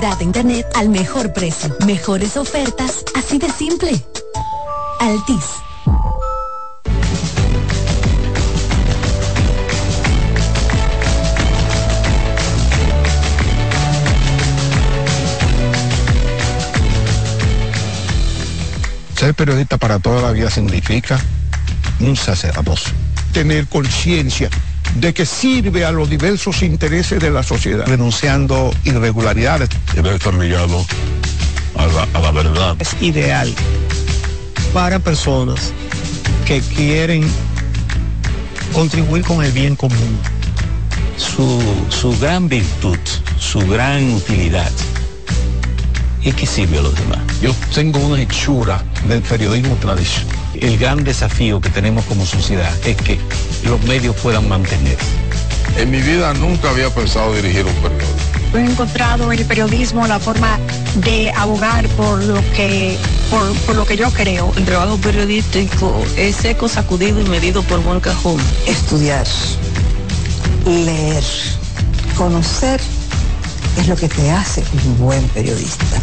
[0.00, 1.76] De internet al mejor precio.
[1.84, 3.90] Mejores ofertas, así de simple.
[5.00, 5.44] Altis.
[19.16, 21.18] Ser periodista para toda la vida significa
[21.98, 22.94] un sacerdocio.
[23.32, 24.48] Tener conciencia
[24.96, 27.86] de que sirve a los diversos intereses de la sociedad.
[27.86, 29.68] Denunciando irregularidades.
[29.94, 30.84] Debe estar ligado
[31.76, 32.76] a la, a la verdad.
[32.78, 33.54] Es ideal
[34.72, 35.72] para personas
[36.46, 37.26] que quieren
[38.72, 40.18] contribuir con el bien común.
[41.16, 42.98] Su, su gran virtud,
[43.38, 44.70] su gran utilidad
[46.24, 47.18] es que sirve a los demás.
[47.40, 50.37] Yo tengo una hechura del periodismo tradicional.
[50.60, 53.18] El gran desafío que tenemos como sociedad es que
[53.64, 54.96] los medios puedan mantener.
[55.76, 58.28] En mi vida nunca había pensado dirigir un periódico.
[58.54, 60.58] He encontrado en el periodismo la forma
[60.96, 62.96] de abogar por lo que
[63.30, 64.52] por, por, lo que yo creo.
[64.56, 68.40] El trabajo periodístico es seco, sacudido y medido por buen cajón.
[68.66, 69.26] Estudiar,
[70.66, 71.22] leer,
[72.16, 72.80] conocer
[73.78, 76.00] es lo que te hace un buen periodista.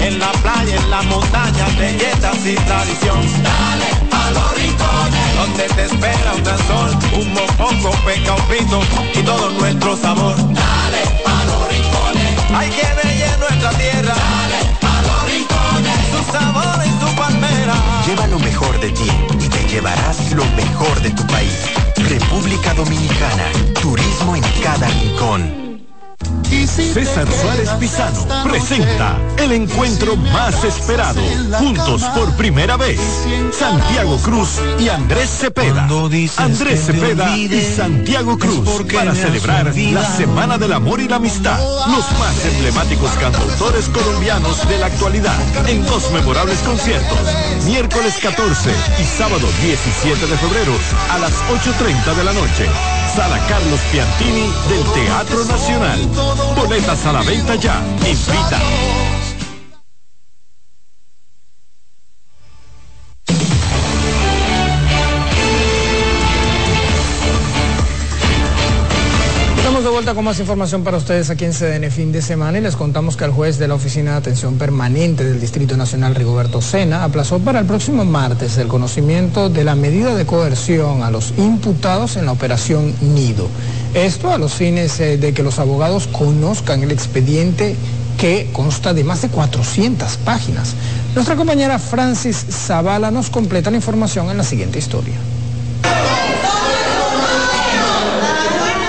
[0.00, 3.20] En la playa, en la montaña, belletas y tradición.
[3.42, 8.80] Dale pa los rincones, donde te espera un gran sol, un mopongo, peca, un pito
[9.14, 10.36] y todo nuestro sabor.
[10.36, 14.14] Dale pa los rincones, hay que en nuestra tierra.
[14.14, 17.74] Dale pa los rincones, su sabor y su palmera.
[18.06, 19.10] Lleva lo mejor de ti
[19.40, 21.58] y te llevarás lo mejor de tu país.
[22.08, 23.44] República Dominicana,
[23.82, 25.67] turismo en cada rincón.
[26.48, 31.20] César Suárez Pisano presenta el encuentro más esperado,
[31.58, 32.98] juntos por primera vez,
[33.52, 35.86] Santiago Cruz y Andrés Cepeda.
[36.38, 41.58] Andrés Cepeda y Santiago Cruz para celebrar la Semana del Amor y la Amistad.
[41.86, 45.36] Los más emblemáticos cantautores colombianos de la actualidad
[45.68, 47.18] en dos memorables conciertos,
[47.66, 50.72] miércoles 14 y sábado 17 de febrero
[51.10, 52.97] a las 8.30 de la noche.
[53.14, 55.98] Sala Carlos Piantini del Teatro Nacional.
[56.56, 57.80] Boletas a la venta ya.
[58.06, 59.17] Invita.
[69.98, 73.16] Vuelta con más información para ustedes aquí en CDN fin de semana y les contamos
[73.16, 77.40] que el juez de la Oficina de Atención Permanente del Distrito Nacional, Rigoberto Sena, aplazó
[77.40, 82.26] para el próximo martes el conocimiento de la medida de coerción a los imputados en
[82.26, 83.48] la operación Nido.
[83.92, 87.74] Esto a los fines eh, de que los abogados conozcan el expediente
[88.18, 90.76] que consta de más de 400 páginas.
[91.16, 95.16] Nuestra compañera Francis Zavala nos completa la información en la siguiente historia.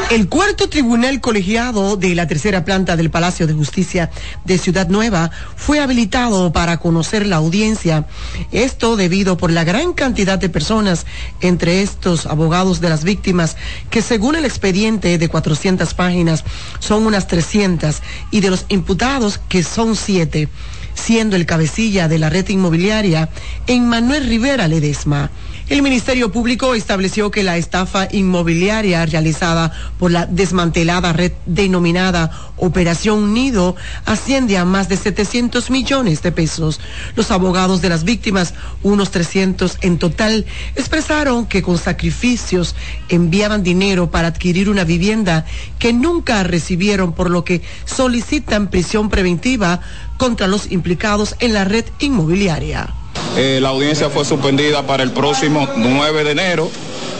[0.09, 4.09] El cuarto tribunal colegiado de la tercera planta del Palacio de Justicia
[4.43, 8.07] de Ciudad Nueva fue habilitado para conocer la audiencia.
[8.51, 11.05] Esto debido por la gran cantidad de personas
[11.41, 13.55] entre estos abogados de las víctimas,
[13.91, 16.43] que según el expediente de 400 páginas
[16.79, 20.49] son unas 300, y de los imputados, que son siete
[20.95, 23.29] siendo el cabecilla de la red inmobiliaria
[23.67, 25.29] en Manuel Rivera Ledesma.
[25.69, 33.35] El Ministerio Público estableció que la estafa inmobiliaria realizada por la desmantelada red denominada Operación
[33.35, 36.81] Nido asciende a más de 700 millones de pesos.
[37.15, 42.75] Los abogados de las víctimas, unos 300 en total, expresaron que con sacrificios
[43.07, 45.45] enviaban dinero para adquirir una vivienda
[45.77, 49.81] que nunca recibieron, por lo que solicitan prisión preventiva
[50.19, 52.89] contra los implicados en la red inmobiliaria.
[53.37, 56.69] Eh, la audiencia fue suspendida para el próximo 9 de enero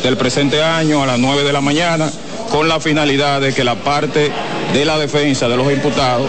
[0.03, 2.11] del presente año a las 9 de la mañana
[2.51, 4.31] con la finalidad de que la parte
[4.73, 6.27] de la defensa de los imputados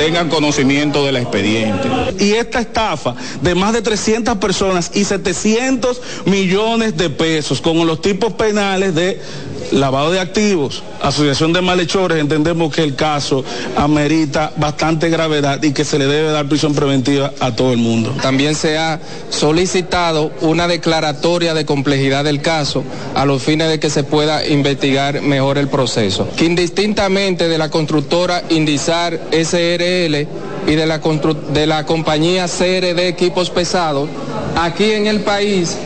[0.00, 1.86] tengan conocimiento del expediente.
[2.18, 8.00] Y esta estafa de más de 300 personas y 700 millones de pesos con los
[8.00, 9.20] tipos penales de
[9.72, 13.44] lavado de activos, asociación de malhechores, entendemos que el caso
[13.76, 18.14] amerita bastante gravedad y que se le debe dar prisión preventiva a todo el mundo.
[18.22, 23.90] También se ha solicitado una declaratoria de complejidad del caso a los fines de que
[23.90, 26.28] se pueda investigar mejor el proceso.
[26.36, 29.20] Que indistintamente de la constructora Indizar
[30.66, 34.08] Y de la, de la compañía CRD Equipos Pesados,
[34.56, 35.76] aquí en el país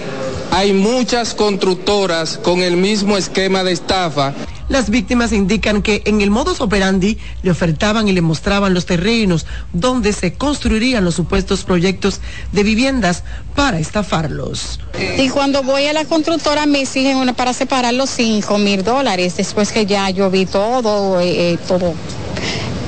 [0.51, 4.35] hay muchas constructoras con el mismo esquema de estafa.
[4.69, 9.47] Las víctimas indican que en el modus operandi le ofertaban y le mostraban los terrenos
[9.73, 12.21] donde se construirían los supuestos proyectos
[12.53, 13.25] de viviendas
[13.55, 14.81] para estafarlos.
[15.19, 19.37] Y cuando voy a la constructora me exigen una para separar los 5 mil dólares
[19.37, 21.95] después que ya yo vi todo, eh, eh, todo.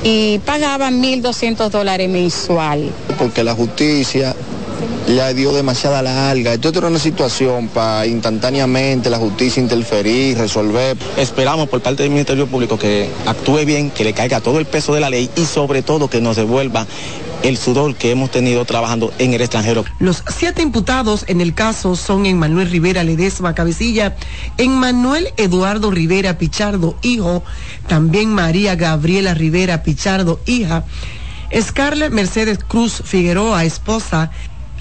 [0.03, 2.89] Y pagaban 1.200 dólares mensual.
[3.17, 4.35] Porque la justicia
[5.07, 6.53] le dio demasiada larga.
[6.53, 10.97] Esto era una situación para instantáneamente la justicia interferir, resolver.
[11.15, 14.93] Esperamos por parte del Ministerio Público que actúe bien, que le caiga todo el peso
[14.93, 16.85] de la ley y sobre todo que nos devuelva
[17.43, 19.85] el sudor que hemos tenido trabajando en el extranjero.
[19.99, 24.15] Los siete imputados en el caso son Emmanuel Rivera Ledesma Cabecilla,
[24.57, 27.43] Emmanuel Eduardo Rivera Pichardo, hijo,
[27.87, 30.85] también María Gabriela Rivera Pichardo, hija,
[31.57, 34.31] Scarlett Mercedes Cruz Figueroa, esposa,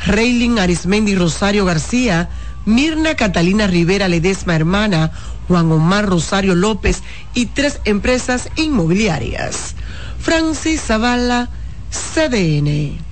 [0.04, 2.28] Reylin Arismendi Rosario García,
[2.64, 5.12] Mirna Catalina Rivera Ledesma hermana,
[5.48, 7.02] Juan Omar Rosario López
[7.34, 9.74] y tres empresas inmobiliarias.
[10.18, 11.48] Francis Zavala,
[11.90, 13.06] CDN.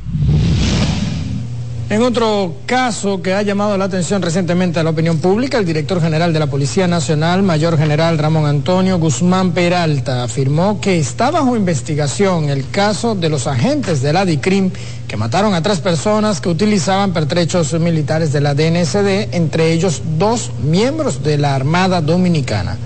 [1.90, 6.00] En otro caso que ha llamado la atención recientemente a la opinión pública, el director
[6.00, 11.56] general de la Policía Nacional, mayor general Ramón Antonio Guzmán Peralta, afirmó que está bajo
[11.56, 14.70] investigación el caso de los agentes de la DICRIM
[15.06, 20.52] que mataron a tres personas que utilizaban pertrechos militares de la DNSD, entre ellos dos
[20.62, 22.78] miembros de la Armada Dominicana.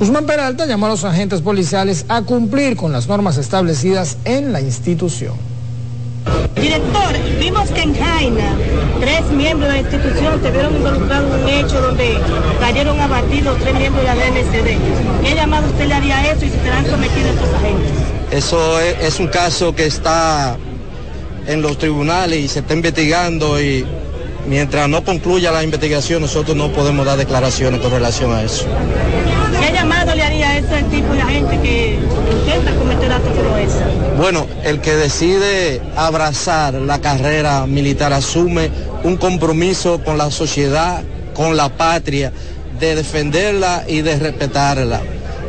[0.00, 4.62] Guzmán Peralta llamó a los agentes policiales a cumplir con las normas establecidas en la
[4.62, 5.34] institución.
[6.54, 8.56] Director, vimos que en Jaina
[8.98, 12.18] tres miembros de la institución se vieron involucrados en un hecho donde
[12.60, 15.22] cayeron abatidos tres miembros de la DNCD.
[15.22, 17.90] ¿Qué llamado usted le haría eso y si serán sometidos estos agentes?
[18.30, 20.56] Eso es, es un caso que está
[21.46, 23.84] en los tribunales y se está investigando y
[24.46, 28.64] mientras no concluya la investigación nosotros no podemos dar declaraciones con relación a eso.
[29.60, 31.98] ¿Qué llamado le haría a ese tipo de gente que
[32.30, 33.84] intenta cometer actos como ese?
[34.16, 38.70] Bueno, el que decide abrazar la carrera militar asume
[39.04, 41.02] un compromiso con la sociedad,
[41.34, 42.32] con la patria,
[42.78, 45.00] de defenderla y de respetarla,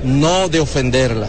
[0.03, 1.28] no de ofenderla.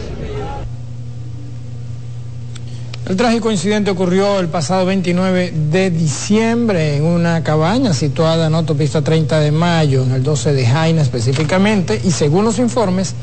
[3.08, 9.02] El trágico incidente ocurrió el pasado 29 de diciembre en una cabaña situada en autopista
[9.02, 13.14] 30 de mayo, en el 12 de Jaina específicamente, y según los informes,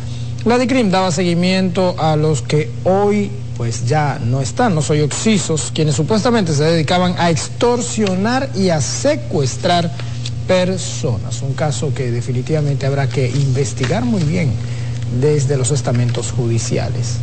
[0.45, 5.71] la DICRIM daba seguimiento a los que hoy pues ya no están, no soy oxisos,
[5.75, 9.91] quienes supuestamente se dedicaban a extorsionar y a secuestrar
[10.47, 11.41] personas.
[11.41, 14.51] Un caso que definitivamente habrá que investigar muy bien
[15.19, 17.17] desde los estamentos judiciales.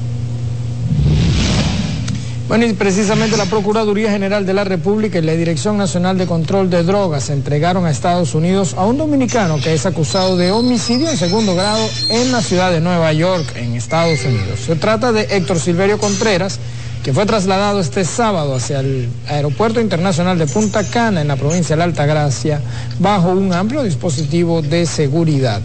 [2.48, 6.70] Bueno, y precisamente la Procuraduría General de la República y la Dirección Nacional de Control
[6.70, 11.16] de Drogas entregaron a Estados Unidos a un dominicano que es acusado de homicidio en
[11.16, 14.60] segundo grado en la ciudad de Nueva York, en Estados Unidos.
[14.64, 16.60] Se trata de Héctor Silverio Contreras,
[17.02, 21.74] que fue trasladado este sábado hacia el Aeropuerto Internacional de Punta Cana, en la provincia
[21.74, 22.60] de la Altagracia,
[23.00, 25.60] bajo un amplio dispositivo de seguridad.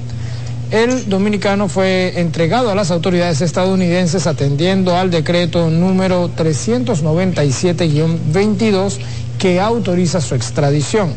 [0.72, 9.00] El dominicano fue entregado a las autoridades estadounidenses atendiendo al decreto número 397-22
[9.38, 11.14] que autoriza su extradición.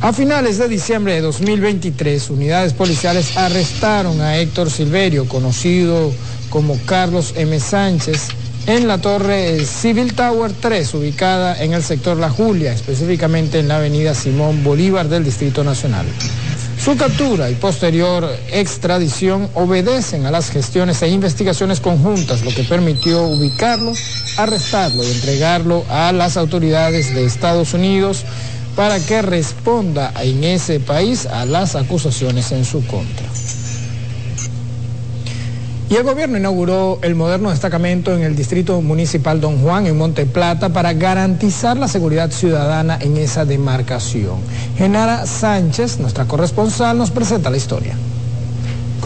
[0.00, 6.10] A finales de diciembre de 2023, unidades policiales arrestaron a Héctor Silverio, conocido
[6.48, 7.60] como Carlos M.
[7.60, 8.28] Sánchez,
[8.66, 13.76] en la torre Civil Tower 3, ubicada en el sector La Julia, específicamente en la
[13.76, 16.06] avenida Simón Bolívar del Distrito Nacional.
[16.86, 23.24] Su captura y posterior extradición obedecen a las gestiones e investigaciones conjuntas, lo que permitió
[23.24, 23.92] ubicarlo,
[24.36, 28.24] arrestarlo y entregarlo a las autoridades de Estados Unidos
[28.76, 33.26] para que responda en ese país a las acusaciones en su contra.
[35.88, 40.26] Y el gobierno inauguró el moderno destacamento en el distrito municipal Don Juan en Monte
[40.26, 44.40] Plata para garantizar la seguridad ciudadana en esa demarcación.
[44.76, 47.96] Genara Sánchez, nuestra corresponsal, nos presenta la historia.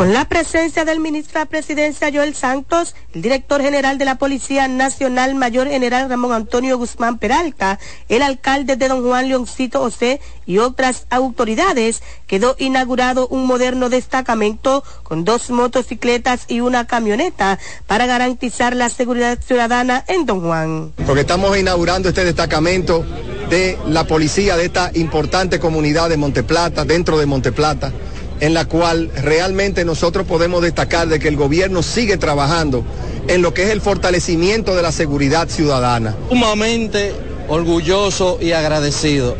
[0.01, 4.67] Con la presencia del ministro de Presidencia Joel Santos, el director general de la Policía
[4.67, 7.79] Nacional Mayor General Ramón Antonio Guzmán Peralta,
[8.09, 14.83] el alcalde de Don Juan Leoncito José y otras autoridades, quedó inaugurado un moderno destacamento
[15.03, 20.95] con dos motocicletas y una camioneta para garantizar la seguridad ciudadana en Don Juan.
[21.05, 23.05] Porque estamos inaugurando este destacamento
[23.51, 27.93] de la policía de esta importante comunidad de Monteplata, dentro de Monteplata
[28.41, 32.85] en la cual realmente nosotros podemos destacar de que el gobierno sigue trabajando
[33.29, 36.17] en lo que es el fortalecimiento de la seguridad ciudadana.
[36.29, 37.13] Sumamente
[37.49, 39.37] orgulloso y agradecido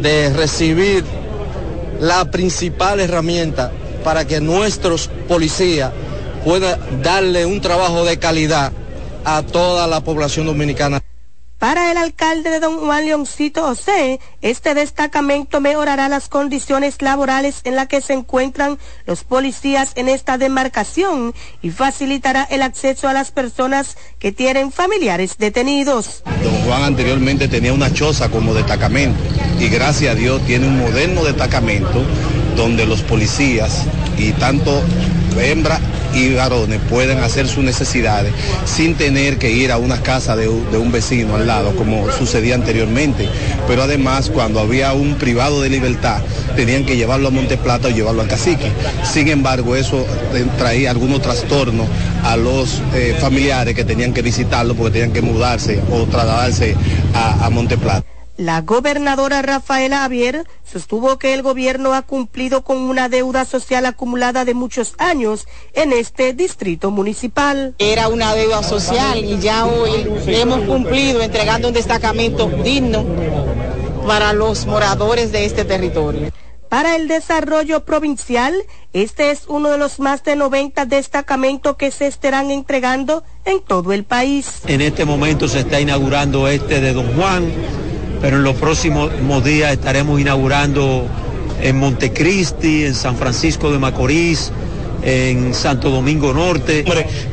[0.00, 1.04] de recibir
[2.00, 3.72] la principal herramienta
[4.04, 5.92] para que nuestros policías
[6.44, 8.70] puedan darle un trabajo de calidad
[9.24, 11.00] a toda la población dominicana.
[11.66, 17.74] Para el alcalde de Don Juan Leoncito José, este destacamento mejorará las condiciones laborales en
[17.74, 23.32] las que se encuentran los policías en esta demarcación y facilitará el acceso a las
[23.32, 26.22] personas que tienen familiares detenidos.
[26.44, 29.18] Don Juan anteriormente tenía una choza como destacamento
[29.58, 32.00] y gracias a Dios tiene un moderno destacamento
[32.54, 33.86] donde los policías
[34.16, 34.84] y tanto
[35.40, 35.80] hembra
[36.14, 38.32] y varones pueden hacer sus necesidades
[38.64, 43.28] sin tener que ir a una casa de, un vecino al lado, como sucedía anteriormente.
[43.66, 46.20] Pero además, cuando había un privado de libertad,
[46.54, 48.70] tenían que llevarlo a Monteplata o llevarlo a Cacique.
[49.04, 50.06] Sin embargo, eso
[50.58, 51.86] traía algunos trastornos
[52.24, 56.74] a los eh, familiares que tenían que visitarlo porque tenían que mudarse o trasladarse
[57.14, 58.15] a, a Monteplata.
[58.36, 64.44] La gobernadora Rafaela Javier sostuvo que el gobierno ha cumplido con una deuda social acumulada
[64.44, 67.74] de muchos años en este distrito municipal.
[67.78, 73.06] Era una deuda social y ya hoy hemos cumplido entregando un destacamento digno
[74.06, 76.30] para los moradores de este territorio.
[76.68, 78.54] Para el desarrollo provincial,
[78.92, 83.94] este es uno de los más de 90 destacamentos que se estarán entregando en todo
[83.94, 84.60] el país.
[84.66, 87.50] En este momento se está inaugurando este de Don Juan
[88.20, 91.06] pero en los próximos días estaremos inaugurando
[91.60, 94.52] en Montecristi, en San Francisco de Macorís,
[95.02, 96.84] en Santo Domingo Norte.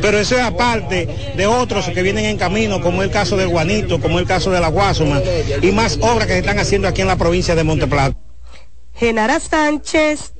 [0.01, 3.99] Pero eso es aparte de otros que vienen en camino, como el caso del Guanito,
[3.99, 5.22] como el caso de la Guasuma,
[5.61, 8.15] y más obras que se están haciendo aquí en la provincia de Monteplata.
[8.93, 10.34] Genara Sánchez,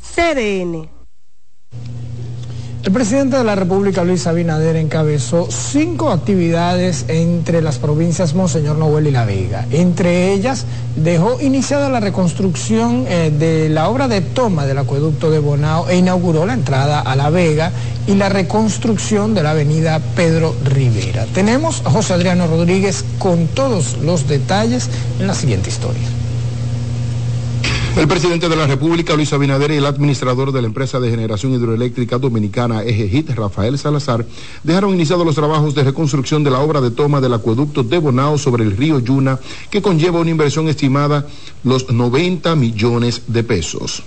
[0.00, 0.88] CDN.
[2.82, 9.06] El presidente de la República, Luis Abinader, encabezó cinco actividades entre las provincias Monseñor Noel
[9.06, 9.66] y La Vega.
[9.70, 10.64] Entre ellas,
[10.96, 15.96] dejó iniciada la reconstrucción eh, de la obra de toma del acueducto de Bonao e
[15.96, 17.70] inauguró la entrada a La Vega
[18.06, 21.26] y la reconstrucción de la avenida Pedro Rivera.
[21.34, 24.88] Tenemos a José Adriano Rodríguez con todos los detalles
[25.18, 26.19] en la siguiente historia.
[27.96, 31.52] El presidente de la República, Luis Abinader, y el administrador de la empresa de generación
[31.52, 34.24] hidroeléctrica dominicana EGEHIT, Rafael Salazar,
[34.62, 38.38] dejaron iniciados los trabajos de reconstrucción de la obra de toma del acueducto de Bonao
[38.38, 39.38] sobre el río Yuna,
[39.70, 41.26] que conlleva una inversión estimada
[41.64, 44.02] los 90 millones de pesos.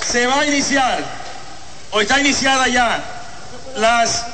[0.00, 1.04] Se va a iniciar,
[1.90, 3.04] o está iniciada ya,
[3.78, 4.24] las,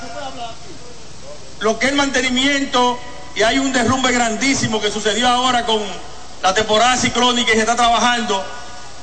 [1.60, 2.98] lo que es mantenimiento,
[3.34, 5.80] y hay un derrumbe grandísimo que sucedió ahora con
[6.42, 8.44] la temporada ciclónica y se está trabajando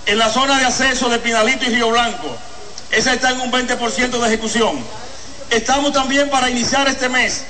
[0.05, 2.35] en la zona de acceso de Pinalito y Río Blanco.
[2.91, 4.83] Esa está en un 20% de ejecución.
[5.49, 7.43] Estamos también para iniciar este mes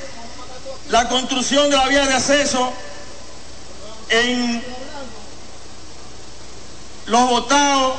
[0.91, 2.73] la construcción de la vía de acceso
[4.09, 4.61] en
[7.05, 7.93] los botados,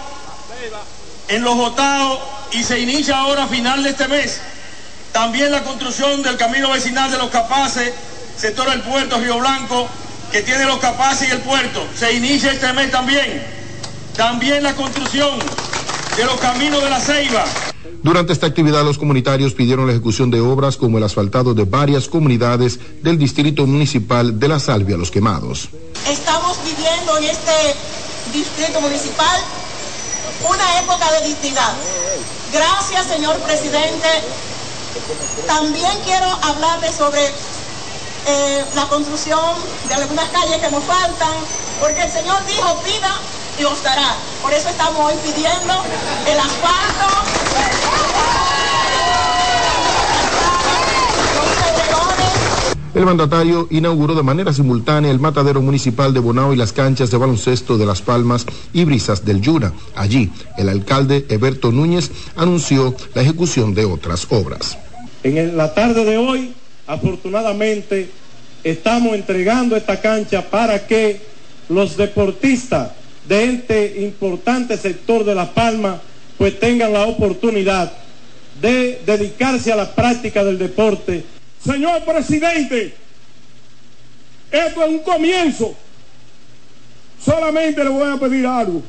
[1.29, 2.21] en los botados
[2.53, 4.41] y se inicia ahora a final de este mes.
[5.13, 7.93] También la construcción del camino vecinal de los Capaces,
[8.37, 9.89] sector del puerto Río Blanco,
[10.31, 11.87] que tiene los Capaces y el puerto.
[11.99, 13.62] Se inicia este mes también.
[14.17, 15.39] También la construcción
[16.17, 17.45] de los caminos de la Ceiba.
[18.03, 22.09] Durante esta actividad, los comunitarios pidieron la ejecución de obras como el asfaltado de varias
[22.09, 25.69] comunidades del distrito municipal de La Salvia Los Quemados.
[26.09, 27.77] Estamos viviendo en este
[28.33, 29.41] distrito municipal
[30.49, 31.73] una época de dignidad.
[32.53, 34.09] Gracias, señor presidente,
[35.47, 37.25] También quiero hablarles sobre
[38.27, 39.55] eh, la construcción
[39.89, 41.33] de algunas calles que nos faltan,
[41.81, 43.11] porque el Señor dijo, pida
[43.59, 44.17] y os dará.
[44.43, 45.75] Por eso estamos hoy pidiendo
[46.27, 47.23] el asfalto.
[52.95, 57.17] El mandatario inauguró de manera simultánea el matadero municipal de Bonao y las canchas de
[57.17, 59.73] baloncesto de Las Palmas y Brisas del Yura.
[59.97, 64.77] Allí, el alcalde Eberto Núñez anunció la ejecución de otras obras.
[65.23, 66.53] En la tarde de hoy,
[66.87, 68.11] afortunadamente,
[68.63, 71.23] estamos entregando esta cancha para que
[71.71, 72.91] los deportistas
[73.29, 76.01] de este importante sector de La Palma
[76.39, 77.93] pues tengan la oportunidad
[78.61, 81.25] de dedicarse a la práctica del deporte
[81.65, 82.95] Señor presidente,
[84.51, 85.75] esto es un comienzo.
[87.25, 88.83] Solamente le voy a pedir algo.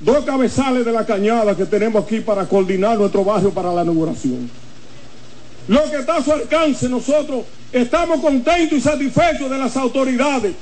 [0.00, 4.48] Dos cabezales de la cañada que tenemos aquí para coordinar nuestro barrio para la inauguración.
[5.66, 10.54] Lo que está a su alcance, nosotros estamos contentos y satisfechos de las autoridades,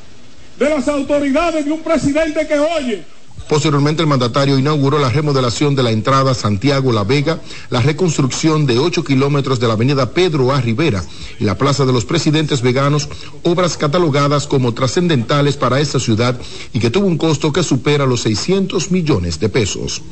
[0.59, 3.05] de las autoridades de un presidente que oye,
[3.49, 7.41] Posteriormente, el mandatario inauguró la remodelación de la entrada Santiago-La Vega,
[7.71, 10.61] la reconstrucción de 8 kilómetros de la avenida Pedro A.
[10.61, 11.03] Rivera
[11.41, 13.09] y la Plaza de los Presidentes Veganos,
[13.45, 16.39] obras catalogadas como trascendentales para esta ciudad
[16.75, 20.03] y que tuvo un costo que supera los 600 millones de pesos.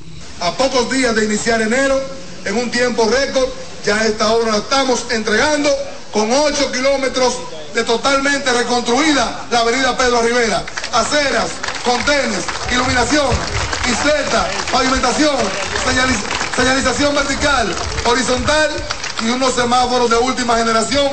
[0.41, 2.01] A pocos días de iniciar enero,
[2.47, 3.51] en un tiempo récord,
[3.85, 5.69] ya esta obra la estamos entregando
[6.11, 7.35] con 8 kilómetros
[7.75, 10.65] de totalmente reconstruida la avenida Pedro Rivera.
[10.93, 11.51] Aceras,
[11.85, 13.29] contenes, iluminación,
[13.91, 15.37] isleta, pavimentación,
[16.57, 17.75] señalización vertical,
[18.07, 18.71] horizontal
[19.25, 21.07] y unos semáforos de última generación.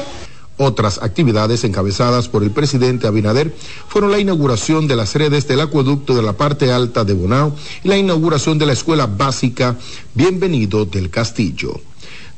[0.58, 3.56] Otras actividades encabezadas por el presidente Abinader
[3.88, 7.88] fueron la inauguración de las redes del acueducto de la parte alta de Bonao y
[7.88, 9.76] la inauguración de la escuela básica
[10.14, 11.82] Bienvenido del Castillo.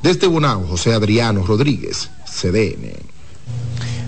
[0.01, 3.14] Desde Bonao, José Adriano Rodríguez, CDN.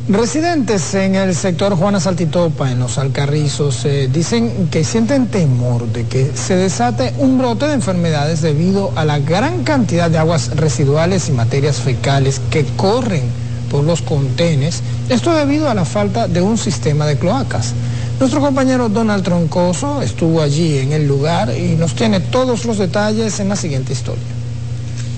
[0.09, 6.05] Residentes en el sector Juana Saltitopa, en los Alcarrizos, eh, dicen que sienten temor de
[6.05, 11.27] que se desate un brote de enfermedades debido a la gran cantidad de aguas residuales
[11.27, 13.23] y materias fecales que corren
[13.69, 17.73] por los contenes, esto debido a la falta de un sistema de cloacas.
[18.17, 23.41] Nuestro compañero Donald Troncoso estuvo allí en el lugar y nos tiene todos los detalles
[23.41, 24.23] en la siguiente historia.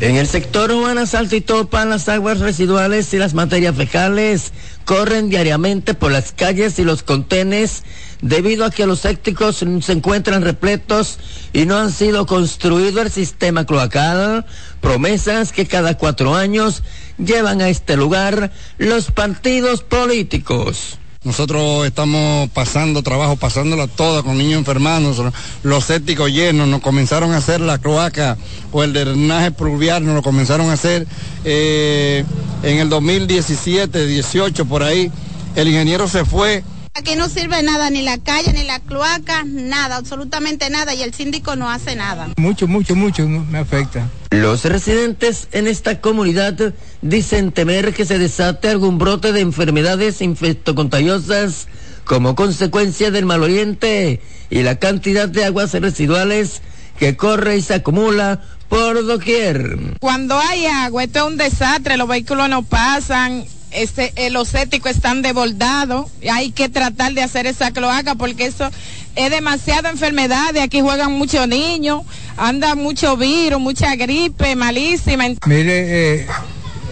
[0.02, 4.54] En el sector Juana Saltitopa, las aguas residuales y las materias fecales
[4.90, 7.84] corren diariamente por las calles y los contenes
[8.24, 11.20] debido a que los sépticos se encuentran repletos
[11.54, 14.48] y no han sido construido el sistema cloacal,
[14.82, 16.82] promesas que cada cuatro años
[17.20, 20.99] llevan a este lugar los partidos políticos.
[21.26, 25.22] Nosotros estamos pasando trabajo, pasándola toda con niños enfermados,
[25.64, 28.38] los sépticos llenos, nos comenzaron a hacer la cloaca
[28.72, 31.06] o el drenaje pluvial, nos lo comenzaron a hacer
[31.44, 32.24] eh,
[32.64, 35.12] en el 2017, 18 por ahí.
[35.58, 36.64] El ingeniero se fue
[36.94, 41.14] Aquí no sirve nada, ni la calle, ni la cloaca, nada, absolutamente nada, y el
[41.14, 42.30] síndico no hace nada.
[42.38, 44.10] Mucho, mucho, mucho me afecta.
[44.32, 51.68] Los residentes en esta comunidad dicen temer que se desate algún brote de enfermedades infectocontagiosas
[52.06, 56.62] como consecuencia del mal oriente y la cantidad de aguas residuales
[56.98, 59.96] que corre y se acumula por doquier.
[60.00, 65.22] Cuando hay agua, esto es un desastre, los vehículos no pasan, ese, los éticos están
[65.22, 66.08] desbordados.
[66.32, 68.70] Hay que tratar de hacer esa cloaca porque eso
[69.16, 70.54] es demasiada enfermedad.
[70.54, 72.04] De aquí juegan muchos niños,
[72.38, 75.26] anda mucho virus, mucha gripe malísima.
[75.46, 76.28] Mire, eh,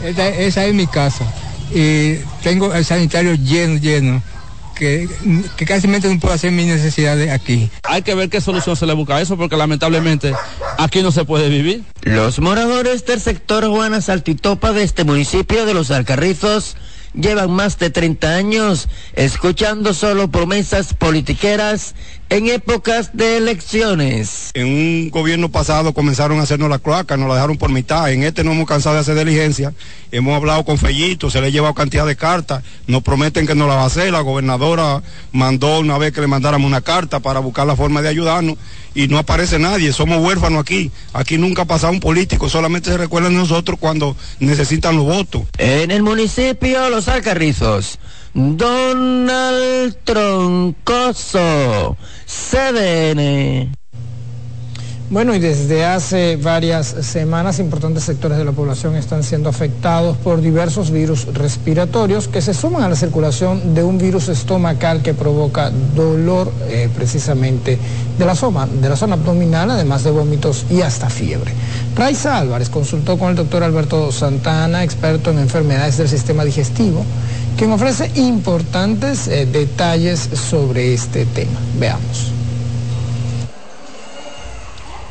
[0.04, 1.26] esa es mi casa
[1.74, 4.22] y tengo el sanitario lleno, lleno
[4.78, 5.10] que,
[5.66, 7.70] casi no puedo hacer mis necesidades aquí.
[7.84, 10.34] Hay que ver qué solución se le busca a eso porque lamentablemente
[10.78, 11.84] aquí no se puede vivir.
[12.04, 16.76] Los moradores del sector Juana Saltitopa de este municipio de Los Alcarrizos
[17.14, 21.96] llevan más de 30 años escuchando solo promesas politiqueras
[22.30, 24.52] en épocas de elecciones.
[24.54, 28.12] En un gobierno pasado comenzaron a hacernos la cloaca, nos la dejaron por mitad.
[28.12, 29.74] En este no hemos cansado de hacer diligencia.
[30.12, 32.64] Hemos hablado con Fellito, se le ha llevado cantidad de cartas.
[32.86, 34.12] Nos prometen que nos la va a hacer.
[34.12, 35.02] La gobernadora
[35.32, 38.58] mandó una vez que le mandáramos una carta para buscar la forma de ayudarnos
[38.94, 39.94] y no aparece nadie.
[39.94, 40.92] Somos huérfanos aquí.
[41.14, 45.44] Aquí nunca ha pasado un político, solamente se recuerdan de nosotros cuando necesitan los votos.
[45.58, 48.00] En el municipio Los Alcarrizos
[48.40, 51.98] Donald Troncoso,
[52.28, 53.72] CDN.
[55.10, 60.42] Bueno, y desde hace varias semanas importantes sectores de la población están siendo afectados por
[60.42, 65.72] diversos virus respiratorios que se suman a la circulación de un virus estomacal que provoca
[65.96, 67.80] dolor eh, precisamente
[68.20, 71.54] de la, zona, de la zona abdominal, además de vómitos y hasta fiebre.
[71.96, 77.04] Raiza Álvarez consultó con el doctor Alberto Santana, experto en enfermedades del sistema digestivo,
[77.58, 81.60] quien ofrece importantes eh, detalles sobre este tema.
[81.80, 82.32] Veamos.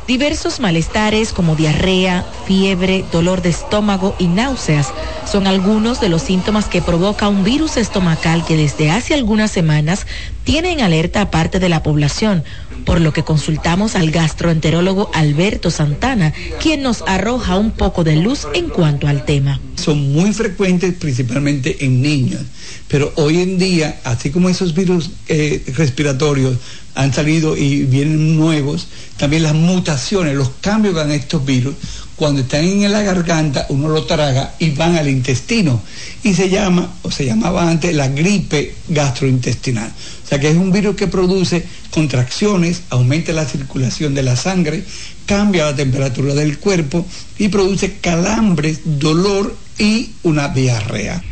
[0.07, 4.93] Diversos malestares como diarrea, fiebre, dolor de estómago y náuseas
[5.29, 10.07] son algunos de los síntomas que provoca un virus estomacal que desde hace algunas semanas
[10.45, 12.45] tiene en alerta a parte de la población,
[12.87, 18.47] por lo que consultamos al gastroenterólogo Alberto Santana, quien nos arroja un poco de luz
[18.53, 19.59] en cuanto al tema.
[19.75, 22.41] Son muy frecuentes principalmente en niños,
[22.87, 26.55] pero hoy en día, así como esos virus eh, respiratorios
[26.95, 28.87] han salido y vienen nuevos,
[29.17, 31.75] también las mutaciones, los cambios que estos virus,
[32.17, 35.81] cuando están en la garganta, uno lo traga y van al intestino.
[36.23, 39.87] Y se llama, o se llamaba antes, la gripe gastrointestinal.
[40.25, 44.83] O sea que es un virus que produce contracciones, aumenta la circulación de la sangre,
[45.27, 47.05] cambia la temperatura del cuerpo
[47.37, 51.23] y produce calambres, dolor y una diarrea.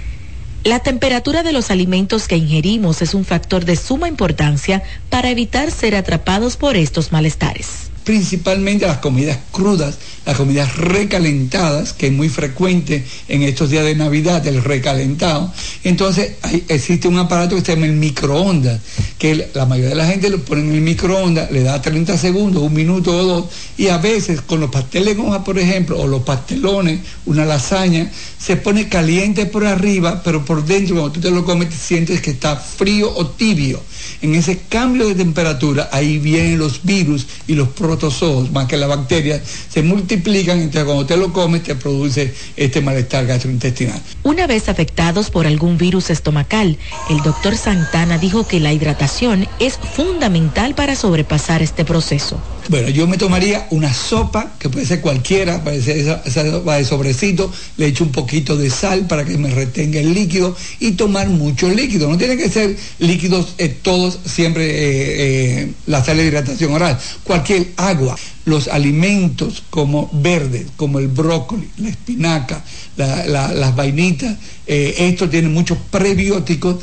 [0.64, 5.72] La temperatura de los alimentos que ingerimos es un factor de suma importancia para evitar
[5.72, 12.30] ser atrapados por estos malestares principalmente las comidas crudas, las comidas recalentadas, que es muy
[12.30, 15.52] frecuente en estos días de Navidad, el recalentado.
[15.84, 16.34] Entonces
[16.70, 18.80] existe un aparato que se llama el microondas,
[19.18, 22.62] que la mayoría de la gente lo pone en el microondas, le da 30 segundos,
[22.62, 23.46] un minuto o dos,
[23.76, 28.56] y a veces con los pasteles hoja, por ejemplo, o los pastelones, una lasaña, se
[28.56, 32.56] pone caliente por arriba, pero por dentro cuando tú te lo comes sientes que está
[32.56, 33.82] frío o tibio.
[34.22, 38.90] En ese cambio de temperatura, ahí vienen los virus y los protozoos, más que las
[38.90, 44.02] bacterias, se multiplican, entonces cuando te lo comes te produce este malestar gastrointestinal.
[44.24, 46.78] Una vez afectados por algún virus estomacal,
[47.10, 52.40] el doctor Santana dijo que la hidratación es fundamental para sobrepasar este proceso.
[52.68, 56.86] Bueno, yo me tomaría una sopa, que puede ser cualquiera, puede ser esa, sopa de
[56.86, 61.30] sobrecito, le echo un poquito de sal para que me retenga el líquido y tomar
[61.30, 62.10] mucho líquido.
[62.10, 67.00] No tiene que ser líquidos eh, todos siempre eh, eh, la sal de hidratación oral.
[67.24, 72.62] Cualquier agua, los alimentos como verdes, como el brócoli, la espinaca,
[72.98, 74.36] las vainitas,
[74.68, 76.76] esto tiene muchos prebióticos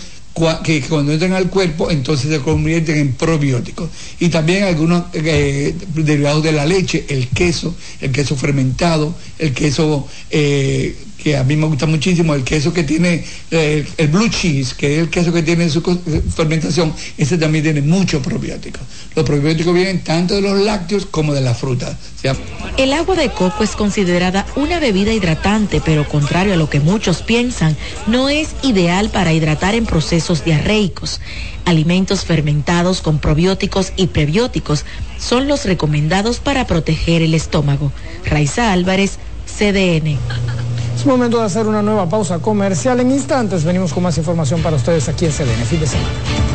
[0.64, 3.90] que cuando entran al cuerpo entonces se convierten en probióticos.
[4.18, 10.08] Y también algunos eh, derivados de la leche, el queso, el queso fermentado, el queso
[10.30, 14.74] eh, que a mí me gusta muchísimo, el queso que tiene eh, el blue cheese,
[14.74, 15.80] que es el queso que tiene su
[16.34, 18.82] fermentación, ese también tiene muchos probióticos.
[19.14, 21.96] Los probióticos vienen tanto de los lácteos como de las frutas.
[22.76, 27.22] El agua de coco es considerada una bebida hidratante, pero contrario a lo que muchos
[27.22, 27.76] piensan,
[28.08, 31.20] no es ideal para hidratar en procesos diarreicos.
[31.64, 34.84] Alimentos fermentados con probióticos y prebióticos
[35.18, 37.92] son los recomendados para proteger el estómago.
[38.24, 40.18] Raiza Álvarez, CDN.
[41.02, 43.00] Es momento de hacer una nueva pausa comercial.
[43.00, 45.64] En instantes venimos con más información para ustedes aquí en CDN.
[45.64, 46.51] Fin de semana.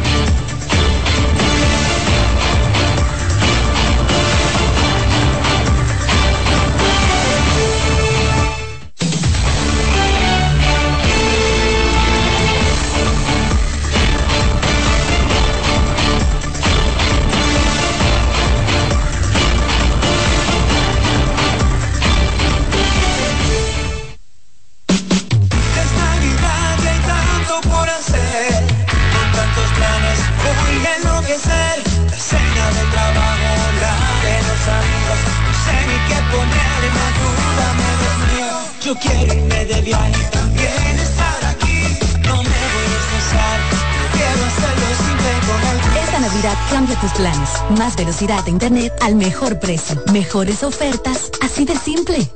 [47.97, 50.01] Velocidad de internet al mejor precio.
[50.13, 52.31] Mejores ofertas, así de simple.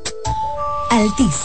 [0.89, 1.38] Altis.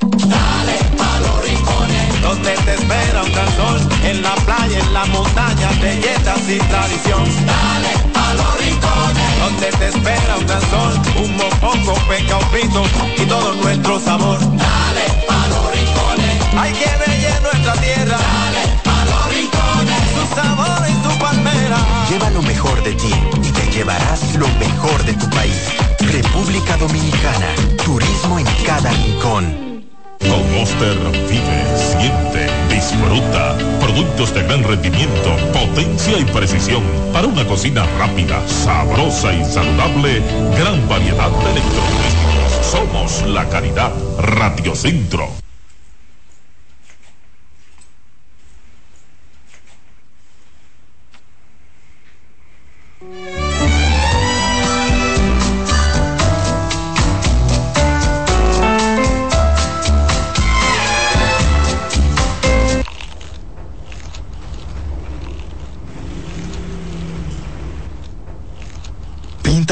[0.00, 5.04] Dale a los rincones, donde te espera un gran sol, en la playa, en la
[5.06, 7.24] montaña, belletas y tradición.
[7.46, 10.92] Dale a los rincones, donde te espera un gran sol,
[11.24, 12.82] un mopongo, peca, un frito
[13.16, 14.38] y todo nuestro sabor.
[14.38, 18.18] Dale a los rincones, hay que bella nuestra tierra.
[18.18, 21.97] Dale a los rincones, su sabor y su palmera.
[22.08, 23.12] Lleva lo mejor de ti
[23.42, 25.68] y te llevarás lo mejor de tu país.
[26.00, 27.54] República Dominicana,
[27.84, 29.84] turismo en cada rincón.
[30.20, 30.96] Con Monster
[31.28, 33.58] vive, siente, disfruta.
[33.78, 36.82] Productos de gran rendimiento, potencia y precisión
[37.12, 40.22] para una cocina rápida, sabrosa y saludable.
[40.56, 42.66] Gran variedad de electrodomésticos.
[42.70, 43.92] Somos la calidad.
[44.18, 45.28] Radiocentro.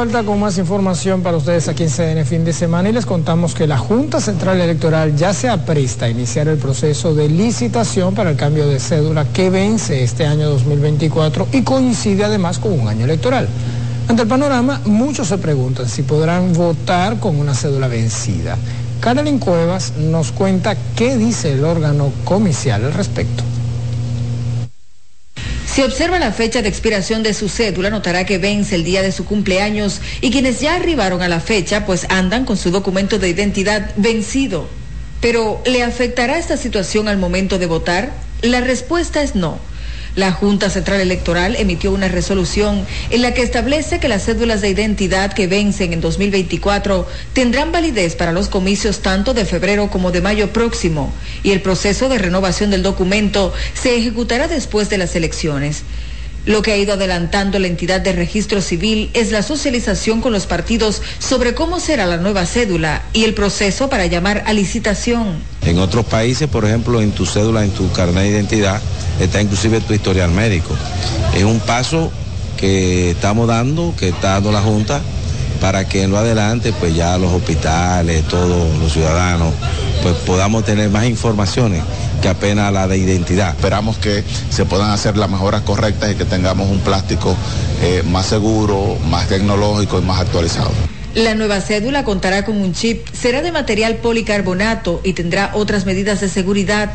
[0.00, 3.54] vuelta con más información para ustedes aquí en CDN fin de semana y les contamos
[3.54, 8.30] que la Junta Central Electoral ya se apresta a iniciar el proceso de licitación para
[8.30, 13.04] el cambio de cédula que vence este año 2024 y coincide además con un año
[13.04, 13.46] electoral.
[14.08, 18.56] Ante el panorama, muchos se preguntan si podrán votar con una cédula vencida.
[19.00, 23.49] Carolyn Cuevas nos cuenta qué dice el órgano comicial al respecto.
[25.72, 29.12] Si observa la fecha de expiración de su cédula, notará que vence el día de
[29.12, 33.28] su cumpleaños y quienes ya arribaron a la fecha, pues andan con su documento de
[33.28, 34.68] identidad vencido.
[35.20, 38.10] Pero, ¿le afectará esta situación al momento de votar?
[38.42, 39.60] La respuesta es no.
[40.16, 44.68] La Junta Central Electoral emitió una resolución en la que establece que las cédulas de
[44.68, 50.20] identidad que vencen en 2024 tendrán validez para los comicios tanto de febrero como de
[50.20, 51.12] mayo próximo
[51.42, 55.84] y el proceso de renovación del documento se ejecutará después de las elecciones.
[56.46, 60.46] Lo que ha ido adelantando la entidad de registro civil es la socialización con los
[60.46, 65.42] partidos sobre cómo será la nueva cédula y el proceso para llamar a licitación.
[65.62, 68.80] En otros países, por ejemplo, en tu cédula, en tu carnet de identidad,
[69.20, 70.74] está inclusive tu historial médico.
[71.34, 72.10] Es un paso
[72.56, 75.02] que estamos dando, que está dando la Junta,
[75.60, 79.52] para que en lo adelante, pues ya los hospitales, todos los ciudadanos,
[80.02, 81.82] pues podamos tener más informaciones
[82.20, 83.50] que apenas la de identidad.
[83.50, 87.36] Esperamos que se puedan hacer las mejoras correctas y que tengamos un plástico
[87.82, 90.70] eh, más seguro, más tecnológico y más actualizado.
[91.14, 96.20] La nueva cédula contará con un chip, será de material policarbonato y tendrá otras medidas
[96.20, 96.90] de seguridad.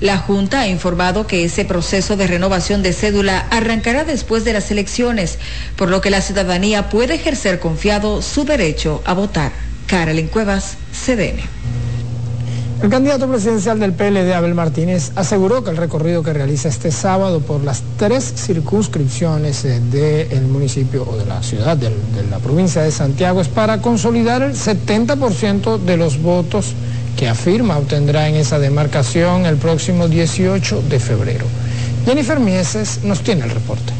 [0.00, 4.70] La Junta ha informado que ese proceso de renovación de cédula arrancará después de las
[4.70, 5.38] elecciones,
[5.76, 9.52] por lo que la ciudadanía puede ejercer confiado su derecho a votar.
[9.86, 11.40] Carolyn Cuevas, CDN.
[12.82, 17.40] El candidato presidencial del PLD, Abel Martínez, aseguró que el recorrido que realiza este sábado
[17.40, 22.80] por las tres circunscripciones eh, del municipio o de la ciudad de, de la provincia
[22.80, 26.72] de Santiago es para consolidar el 70% de los votos
[27.18, 31.44] que afirma obtendrá en esa demarcación el próximo 18 de febrero.
[32.06, 33.99] Jennifer Mieses nos tiene el reporte.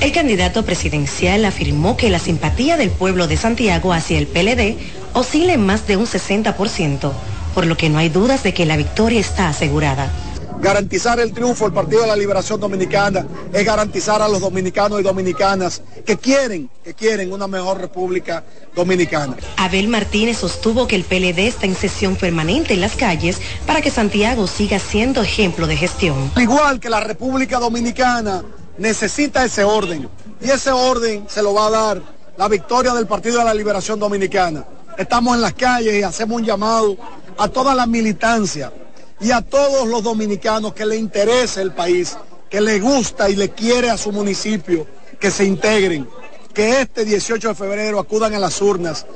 [0.00, 4.78] El candidato presidencial afirmó que la simpatía del pueblo de Santiago hacia el PLD
[5.12, 7.12] oscila en más de un 60%,
[7.54, 10.10] por lo que no hay dudas de que la victoria está asegurada.
[10.58, 15.02] Garantizar el triunfo del Partido de la Liberación Dominicana es garantizar a los dominicanos y
[15.02, 18.42] dominicanas que quieren, que quieren una mejor República
[18.74, 19.36] Dominicana.
[19.58, 23.90] Abel Martínez sostuvo que el PLD está en sesión permanente en las calles para que
[23.90, 26.30] Santiago siga siendo ejemplo de gestión.
[26.36, 28.42] Igual que la República Dominicana
[28.78, 30.08] necesita ese orden
[30.40, 32.02] y ese orden se lo va a dar
[32.36, 34.64] la victoria del Partido de la Liberación Dominicana.
[34.96, 36.96] Estamos en las calles y hacemos un llamado
[37.36, 38.72] a toda la militancia
[39.20, 42.16] y a todos los dominicanos que le interese el país,
[42.48, 44.86] que le gusta y le quiere a su municipio,
[45.18, 46.08] que se integren,
[46.54, 49.06] que este 18 de febrero acudan a las urnas.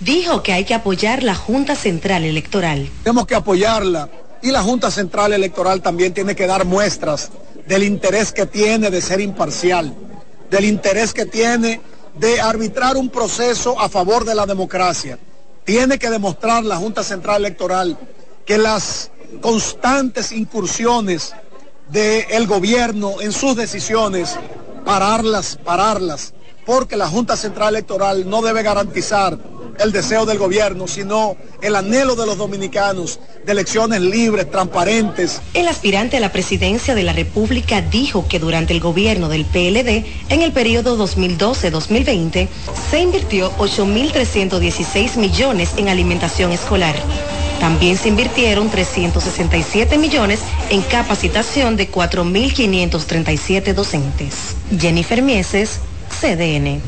[0.00, 2.90] Dijo que hay que apoyar la Junta Central Electoral.
[3.04, 4.08] Tenemos que apoyarla
[4.42, 7.30] y la Junta Central Electoral también tiene que dar muestras
[7.66, 9.94] del interés que tiene de ser imparcial,
[10.50, 11.80] del interés que tiene
[12.14, 15.18] de arbitrar un proceso a favor de la democracia.
[15.64, 17.96] Tiene que demostrar la Junta Central Electoral
[18.44, 19.10] que las
[19.40, 21.32] constantes incursiones
[21.90, 24.36] del gobierno en sus decisiones,
[24.84, 26.34] pararlas, pararlas,
[26.66, 29.38] porque la Junta Central Electoral no debe garantizar
[29.78, 35.40] el deseo del gobierno, sino el anhelo de los dominicanos de elecciones libres, transparentes.
[35.54, 40.04] El aspirante a la presidencia de la República dijo que durante el gobierno del PLD,
[40.28, 42.48] en el periodo 2012-2020,
[42.90, 46.94] se invirtió 8.316 millones en alimentación escolar.
[47.60, 50.40] También se invirtieron 367 millones
[50.70, 54.56] en capacitación de 4.537 docentes.
[54.76, 55.78] Jennifer Mieses,
[56.20, 56.80] CDN.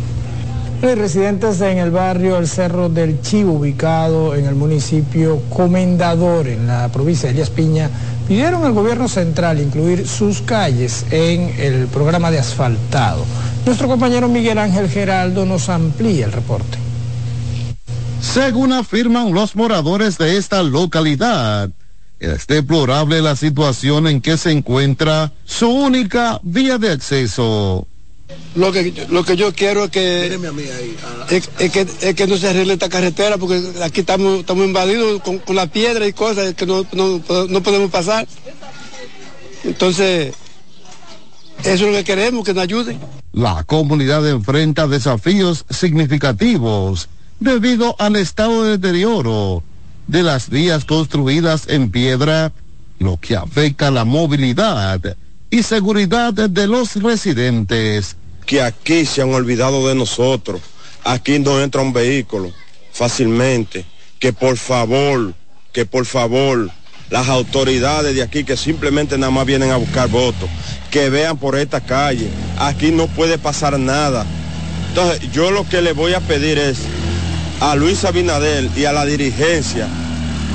[0.83, 6.67] Hay residentes en el barrio El Cerro del Chivo, ubicado en el municipio Comendador, en
[6.67, 7.89] la provincia de Elías Piña,
[8.29, 13.25] pidieron al gobierno central incluir sus calles en el programa de asfaltado.
[13.65, 16.79] Nuestro compañero Miguel Ángel Geraldo nos amplía el reporte.
[18.21, 21.71] Según afirman los moradores de esta localidad,
[22.21, 27.87] es deplorable la situación en que se encuentra su única vía de acceso.
[28.55, 30.39] Lo que, lo que yo quiero es que,
[31.31, 35.21] es, es que, es que no se arregle esta carretera porque aquí estamos, estamos invadidos
[35.23, 38.29] con, con la piedra y cosas que no, no, no podemos pasar.
[39.65, 40.35] Entonces,
[41.65, 43.01] eso es lo que queremos, que nos ayuden.
[43.33, 47.09] La comunidad enfrenta desafíos significativos
[47.41, 49.63] debido al estado de deterioro
[50.07, 52.53] de las vías construidas en piedra,
[52.99, 55.17] lo que afecta la movilidad
[55.51, 58.17] y seguridad de los residentes.
[58.47, 60.61] Que aquí se han olvidado de nosotros,
[61.03, 62.53] aquí no entra un vehículo
[62.93, 63.85] fácilmente,
[64.19, 65.35] que por favor,
[65.73, 66.71] que por favor,
[67.11, 70.49] las autoridades de aquí que simplemente nada más vienen a buscar votos,
[70.91, 74.25] que vean por esta calle, aquí no puede pasar nada.
[74.89, 76.79] Entonces yo lo que le voy a pedir es
[77.61, 79.89] a Luis Abinadel y a la dirigencia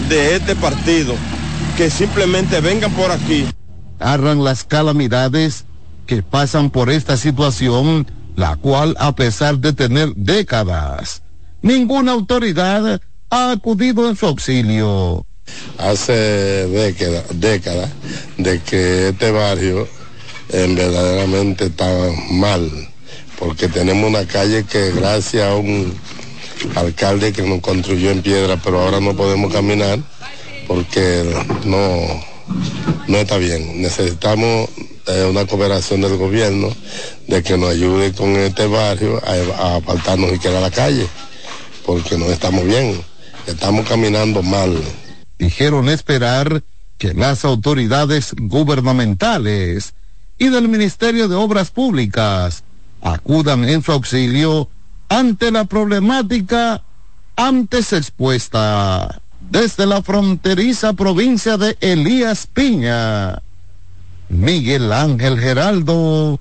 [0.07, 1.15] de este partido
[1.77, 3.45] que simplemente vengan por aquí.
[3.99, 5.65] Arran las calamidades
[6.09, 11.21] que pasan por esta situación, la cual a pesar de tener décadas,
[11.61, 12.99] ninguna autoridad
[13.29, 15.27] ha acudido en su auxilio.
[15.77, 17.87] Hace décadas década
[18.39, 19.87] de que este barrio
[20.51, 21.87] en verdaderamente está
[22.31, 22.67] mal,
[23.37, 25.93] porque tenemos una calle que gracias a un
[26.73, 29.99] alcalde que nos construyó en piedra, pero ahora no podemos caminar
[30.65, 31.23] porque
[31.65, 31.99] no,
[33.07, 33.79] no está bien.
[33.79, 34.69] Necesitamos
[35.09, 36.69] eh, una cooperación del gobierno
[37.27, 41.07] de que nos ayude con este barrio a, a apartarnos y quedar a la calle,
[41.85, 43.01] porque no estamos bien,
[43.47, 44.77] estamos caminando mal.
[45.37, 46.63] Dijeron esperar
[46.97, 49.93] que las autoridades gubernamentales
[50.37, 52.63] y del Ministerio de Obras Públicas
[53.01, 54.69] acudan en su auxilio
[55.07, 56.83] ante la problemática
[57.35, 63.41] antes expuesta desde la fronteriza provincia de Elías Piña.
[64.29, 66.39] Miguel Ángel Geraldo,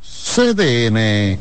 [0.00, 1.38] CDN.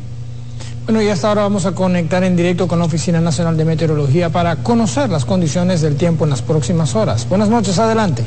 [0.85, 4.29] Bueno, y hasta ahora vamos a conectar en directo con la Oficina Nacional de Meteorología
[4.29, 7.27] para conocer las condiciones del tiempo en las próximas horas.
[7.29, 8.23] Buenas noches, adelante.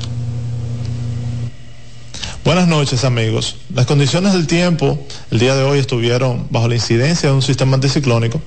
[2.45, 3.57] Buenas noches amigos.
[3.75, 4.99] Las condiciones del tiempo
[5.31, 8.41] el día de hoy estuvieron bajo la incidencia de un sistema anticiclónico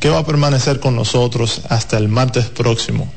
[0.00, 3.10] que va a permanecer con nosotros hasta el martes próximo.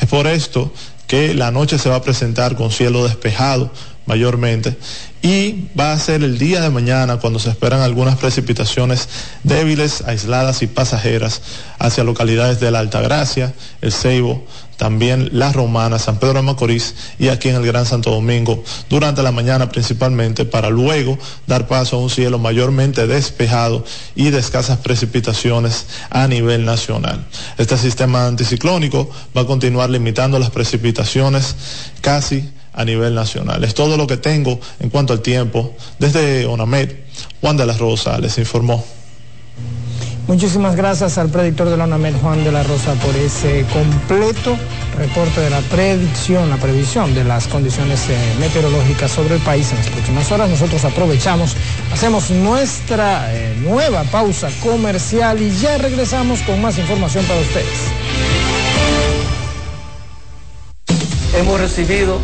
[0.00, 0.72] Es por esto
[1.06, 3.70] que la noche se va a presentar con cielo despejado
[4.08, 4.76] mayormente
[5.22, 9.08] y va a ser el día de mañana cuando se esperan algunas precipitaciones
[9.42, 11.42] débiles, aisladas y pasajeras
[11.78, 14.44] hacia localidades de la Altagracia, el Ceibo,
[14.76, 19.24] también La Romana, San Pedro de Macorís y aquí en el Gran Santo Domingo durante
[19.24, 21.18] la mañana principalmente para luego
[21.48, 27.26] dar paso a un cielo mayormente despejado y de escasas precipitaciones a nivel nacional.
[27.58, 31.56] Este sistema anticiclónico va a continuar limitando las precipitaciones
[32.00, 32.48] casi
[32.78, 33.64] a nivel nacional.
[33.64, 35.74] Es todo lo que tengo en cuanto al tiempo.
[35.98, 36.92] Desde ONAMED,
[37.40, 38.84] Juan de la Rosa les informó.
[40.28, 44.56] Muchísimas gracias al predictor de la UNAMED, Juan de la Rosa, por ese completo
[44.96, 49.78] reporte de la predicción, la previsión de las condiciones eh, meteorológicas sobre el país en
[49.78, 50.48] las próximas horas.
[50.48, 51.56] Nosotros aprovechamos,
[51.92, 57.66] hacemos nuestra eh, nueva pausa comercial y ya regresamos con más información para ustedes.
[61.34, 62.20] Hemos recibido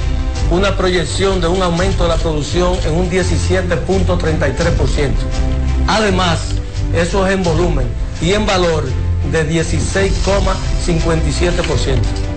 [0.55, 5.11] una proyección de un aumento de la producción en un 17.33%.
[5.89, 6.51] Además,
[6.95, 7.89] eso es en volumen
[8.23, 8.85] y en valor
[9.33, 12.34] de 16,57%.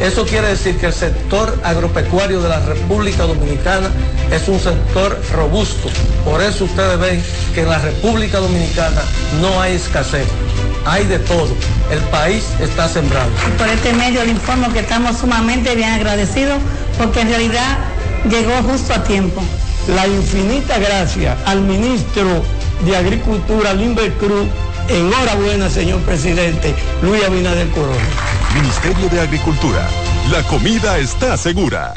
[0.00, 3.90] Eso quiere decir que el sector agropecuario de la República Dominicana
[4.32, 5.90] es un sector robusto.
[6.24, 7.22] Por eso ustedes ven
[7.54, 9.02] que en la República Dominicana
[9.42, 10.26] no hay escasez.
[10.86, 11.54] Hay de todo.
[11.90, 13.28] El país está sembrado.
[13.58, 16.58] Por este medio le informo que estamos sumamente bien agradecidos
[16.96, 17.78] porque en realidad
[18.30, 19.42] llegó justo a tiempo.
[19.94, 22.42] La infinita gracia al ministro
[22.86, 24.48] de Agricultura, Limber Cruz,
[24.90, 27.94] Enhorabuena, señor presidente Luis Abinader Corona.
[28.54, 29.88] Ministerio de Agricultura.
[30.32, 31.94] La comida está segura.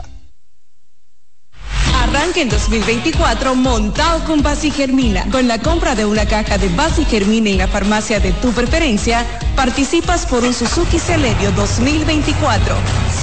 [2.03, 5.25] Arranca en 2024 montado con Basi Germina.
[5.31, 9.25] Con la compra de una caja de Basi Germina en la farmacia de tu preferencia,
[9.55, 12.75] participas por un Suzuki Celerio 2024.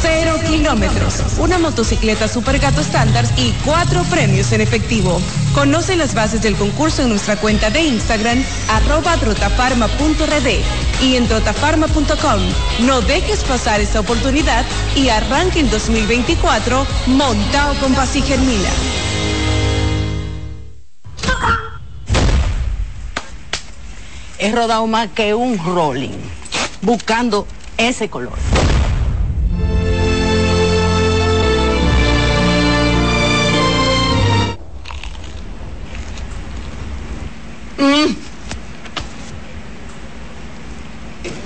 [0.02, 5.20] Cero kilómetros, una motocicleta Super Gato estándar y cuatro premios en efectivo.
[5.54, 12.40] Conoce las bases del concurso en nuestra cuenta de Instagram, arroba trotafarma.rd y en trotafarma.com.
[12.86, 14.64] No dejes pasar esta oportunidad
[14.96, 18.70] y arranque en 2024 montado con Germina.
[24.38, 26.16] He rodado más que un rolling,
[26.80, 27.46] buscando
[27.76, 28.59] ese color.
[37.80, 38.14] Mm.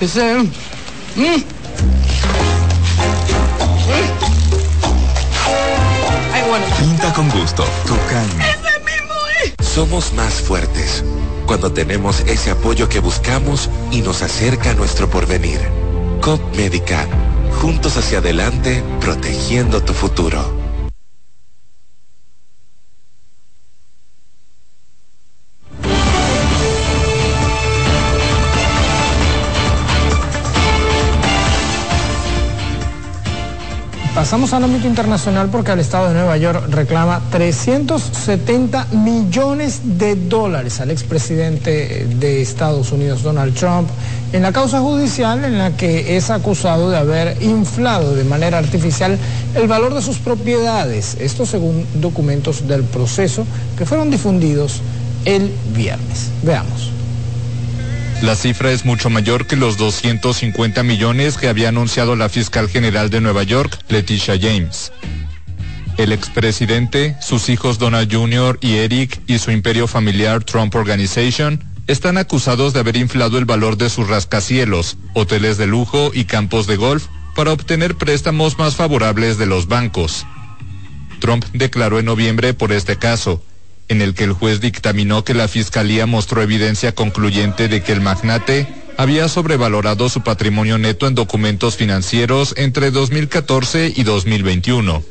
[0.01, 0.35] Ese.
[0.35, 1.43] Mm.
[6.33, 6.65] Ay, bueno.
[6.77, 8.25] Pinta con gusto, Tucán.
[8.41, 9.65] Ese mismo es.
[9.65, 11.05] Somos más fuertes
[11.45, 15.59] cuando tenemos ese apoyo que buscamos y nos acerca a nuestro porvenir.
[16.21, 17.07] COP Médica,
[17.61, 20.64] juntos hacia adelante, protegiendo tu futuro.
[34.25, 40.81] Pasamos al ámbito internacional porque el Estado de Nueva York reclama 370 millones de dólares
[40.81, 43.87] al expresidente de Estados Unidos, Donald Trump,
[44.33, 49.15] en la causa judicial en la que es acusado de haber inflado de manera artificial
[49.53, 51.17] el valor de sus propiedades.
[51.19, 53.45] Esto según documentos del proceso
[53.77, 54.81] que fueron difundidos
[55.25, 56.31] el viernes.
[56.41, 56.89] Veamos.
[58.21, 63.09] La cifra es mucho mayor que los 250 millones que había anunciado la fiscal general
[63.09, 64.91] de Nueva York, Leticia James.
[65.97, 68.57] El expresidente, sus hijos Donald Jr.
[68.61, 73.77] y Eric y su imperio familiar Trump Organization están acusados de haber inflado el valor
[73.77, 79.37] de sus rascacielos, hoteles de lujo y campos de golf para obtener préstamos más favorables
[79.37, 80.25] de los bancos.
[81.19, 83.43] Trump declaró en noviembre por este caso,
[83.87, 88.01] en el que el juez dictaminó que la fiscalía mostró evidencia concluyente de que el
[88.01, 88.67] magnate
[88.97, 95.03] había sobrevalorado su patrimonio neto en documentos financieros entre 2014 y 2021.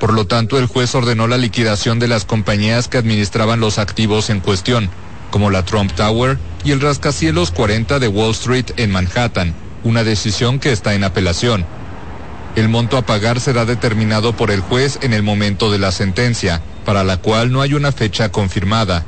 [0.00, 4.30] Por lo tanto, el juez ordenó la liquidación de las compañías que administraban los activos
[4.30, 4.90] en cuestión,
[5.30, 10.58] como la Trump Tower y el rascacielos 40 de Wall Street en Manhattan, una decisión
[10.58, 11.64] que está en apelación.
[12.56, 16.62] El monto a pagar será determinado por el juez en el momento de la sentencia,
[16.84, 19.04] para la cual no hay una fecha confirmada.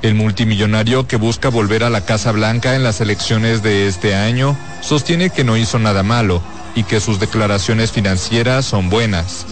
[0.00, 4.56] El multimillonario que busca volver a la Casa Blanca en las elecciones de este año
[4.80, 6.42] sostiene que no hizo nada malo
[6.74, 9.46] y que sus declaraciones financieras son buenas.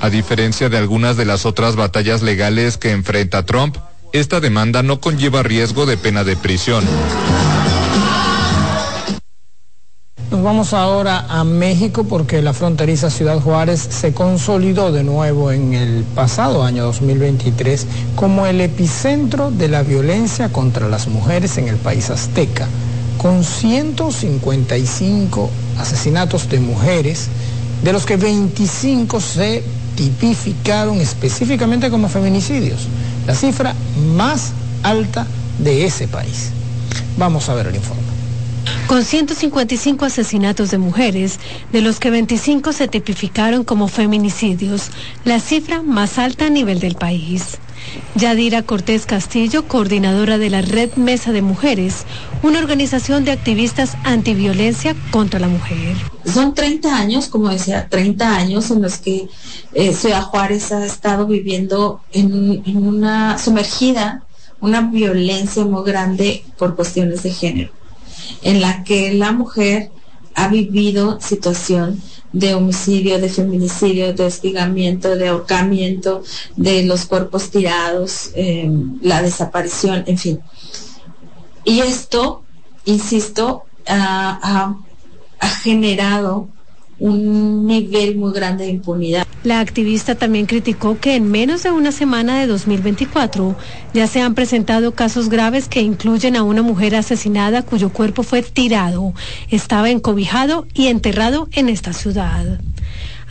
[0.00, 3.76] A diferencia de algunas de las otras batallas legales que enfrenta Trump,
[4.12, 6.84] esta demanda no conlleva riesgo de pena de prisión.
[10.34, 15.74] Nos vamos ahora a México porque la fronteriza Ciudad Juárez se consolidó de nuevo en
[15.74, 17.86] el pasado año 2023
[18.16, 22.66] como el epicentro de la violencia contra las mujeres en el país azteca,
[23.16, 27.28] con 155 asesinatos de mujeres,
[27.84, 29.62] de los que 25 se
[29.94, 32.88] tipificaron específicamente como feminicidios,
[33.28, 33.72] la cifra
[34.16, 34.50] más
[34.82, 35.28] alta
[35.60, 36.50] de ese país.
[37.16, 38.03] Vamos a ver el informe.
[38.86, 41.40] Con 155 asesinatos de mujeres,
[41.72, 44.90] de los que 25 se tipificaron como feminicidios,
[45.24, 47.58] la cifra más alta a nivel del país.
[48.14, 52.04] Yadira Cortés Castillo, coordinadora de la Red Mesa de Mujeres,
[52.42, 55.96] una organización de activistas antiviolencia contra la mujer.
[56.26, 59.28] Son 30 años, como decía, 30 años en los que
[59.72, 64.24] eh, Ciudad Juárez ha estado viviendo en, en una sumergida,
[64.60, 67.83] una violencia muy grande por cuestiones de género
[68.42, 69.90] en la que la mujer
[70.34, 72.02] ha vivido situación
[72.32, 76.22] de homicidio, de feminicidio, de hostigamiento, de ahorcamiento,
[76.56, 78.68] de los cuerpos tirados, eh,
[79.02, 80.40] la desaparición, en fin.
[81.64, 82.42] Y esto,
[82.84, 84.74] insisto, ha
[85.62, 86.48] generado
[86.98, 89.26] un nivel muy grande de impunidad.
[89.42, 93.56] La activista también criticó que en menos de una semana de 2024
[93.92, 98.42] ya se han presentado casos graves que incluyen a una mujer asesinada cuyo cuerpo fue
[98.42, 99.12] tirado,
[99.50, 102.58] estaba encobijado y enterrado en esta ciudad.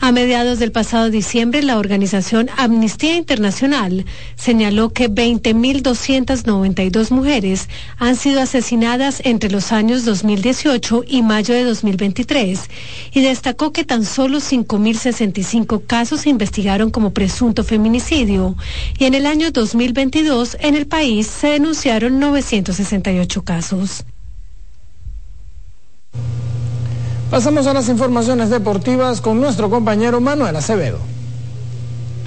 [0.04, 4.04] A mediados del pasado diciembre, la organización Amnistía Internacional
[4.36, 12.68] señaló que 20.292 mujeres han sido asesinadas entre los años 2018 y mayo de 2023
[13.14, 18.56] y destacó que tan solo 5.065 casos se investigaron como presunto feminicidio
[18.98, 24.04] y en el año 2022 en el país se denunciaron 968 casos.
[27.34, 31.13] Pasamos a las informaciones deportivas con nuestro compañero Manuel Acevedo.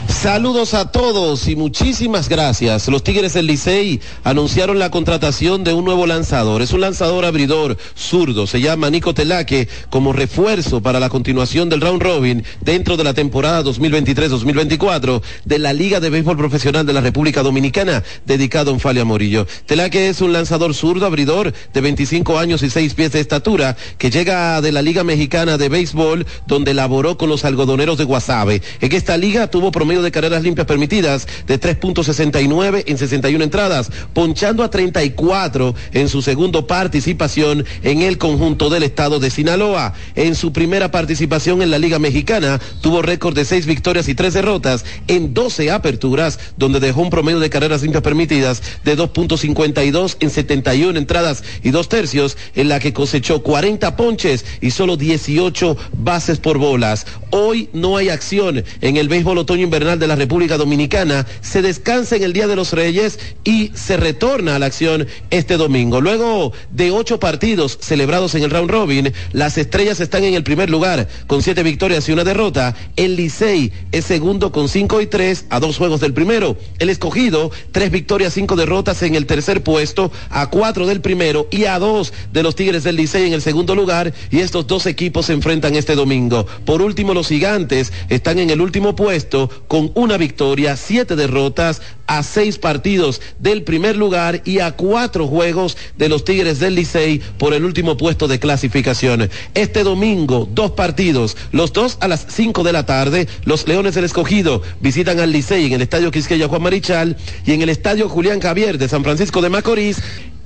[0.07, 2.87] Saludos a todos y muchísimas gracias.
[2.87, 6.61] Los Tigres del Licey anunciaron la contratación de un nuevo lanzador.
[6.61, 8.47] Es un lanzador abridor zurdo.
[8.47, 13.13] Se llama Nico Telaque como refuerzo para la continuación del round robin dentro de la
[13.13, 19.05] temporada 2023-2024 de la Liga de Béisbol Profesional de la República Dominicana dedicado a Onfalia
[19.05, 19.45] Morillo.
[19.65, 24.09] Telaque es un lanzador zurdo abridor de 25 años y 6 pies de estatura que
[24.09, 28.61] llega de la Liga Mexicana de Béisbol donde laboró con los algodoneros de Guasave.
[28.79, 34.63] En esta liga tuvo promedio de carreras limpias permitidas de 3.69 en 61 entradas, ponchando
[34.63, 39.93] a 34 en su segundo participación en el conjunto del estado de Sinaloa.
[40.15, 44.33] En su primera participación en la Liga Mexicana tuvo récord de 6 victorias y 3
[44.33, 50.29] derrotas en 12 aperturas, donde dejó un promedio de carreras limpias permitidas de 2.52 en
[50.29, 56.39] 71 entradas y dos tercios, en la que cosechó 40 ponches y solo 18 bases
[56.39, 57.05] por bolas.
[57.31, 61.25] Hoy no hay acción en el béisbol otoño invernal de la República Dominicana.
[61.39, 65.55] Se descansa en el Día de los Reyes y se retorna a la acción este
[65.55, 66.01] domingo.
[66.01, 70.69] Luego de ocho partidos celebrados en el round robin, las estrellas están en el primer
[70.69, 72.75] lugar con siete victorias y una derrota.
[72.97, 76.57] El Licey es segundo con cinco y tres a dos juegos del primero.
[76.79, 81.65] El escogido, tres victorias, cinco derrotas en el tercer puesto, a cuatro del primero y
[81.65, 84.13] a dos de los Tigres del Licey en el segundo lugar.
[84.31, 86.47] Y estos dos equipos se enfrentan este domingo.
[86.65, 92.23] Por último, los gigantes están en el último puesto con una victoria, siete derrotas a
[92.23, 97.53] seis partidos del primer lugar y a cuatro juegos de los Tigres del Licey por
[97.53, 99.29] el último puesto de clasificación.
[99.53, 104.05] Este domingo, dos partidos, los dos a las cinco de la tarde, los Leones del
[104.05, 108.39] Escogido visitan al Licey en el Estadio Quisqueya Juan Marichal y en el Estadio Julián
[108.39, 110.01] Javier de San Francisco de Macorís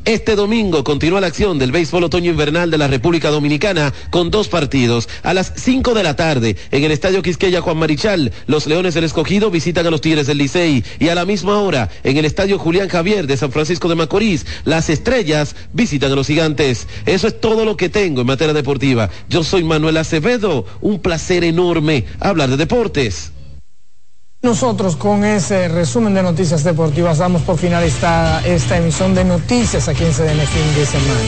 [0.06, 4.48] este domingo continúa la acción del béisbol otoño invernal de la República Dominicana con dos
[4.48, 5.08] partidos.
[5.22, 9.04] A las 5 de la tarde, en el Estadio Quisqueya Juan Marichal, los Leones del
[9.04, 10.84] Escogido visitan a los Tigres del Licey.
[11.00, 14.46] Y a la misma hora, en el Estadio Julián Javier de San Francisco de Macorís,
[14.66, 16.88] las Estrellas visitan a los Gigantes.
[17.06, 19.10] Eso es todo lo que tengo en materia deportiva.
[19.30, 20.66] Yo soy Manuel Acevedo.
[20.82, 23.32] Un placer enorme hablar de deportes.
[24.44, 28.42] Nosotros con ese resumen de noticias deportivas damos por final esta,
[28.76, 31.20] emisión de noticias aquí en CDN fin de semana.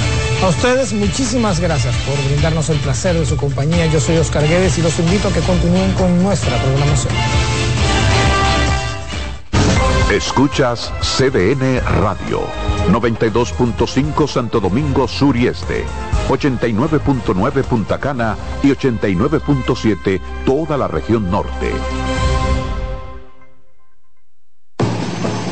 [0.42, 3.86] A ustedes muchísimas gracias por brindarnos el placer de su compañía.
[3.86, 7.14] Yo soy Oscar Guedes y los invito a que continúen con nuestra programación.
[10.12, 12.42] Escuchas CDN Radio,
[12.90, 15.86] 92.5 Santo Domingo Sur y Este,
[16.30, 21.72] 89.9 Punta Cana y 89.7 toda la región norte.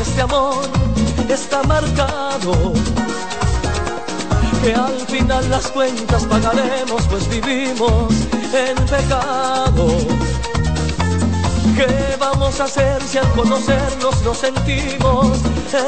[0.00, 0.62] Este amor
[1.28, 2.72] está marcado.
[4.62, 8.12] Que al final las cuentas pagaremos pues vivimos
[8.52, 9.88] en pecado.
[11.76, 15.38] ¿Qué vamos a hacer si al conocernos nos sentimos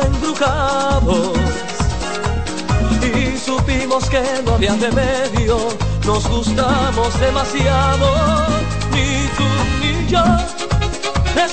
[0.04, 1.38] embrujados?
[3.02, 5.58] Y supimos que no había remedio,
[6.06, 8.08] nos gustamos demasiado,
[8.92, 9.44] ni tú
[9.80, 10.24] ni yo
[11.34, 11.52] les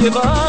[0.00, 0.39] pueda llevarnos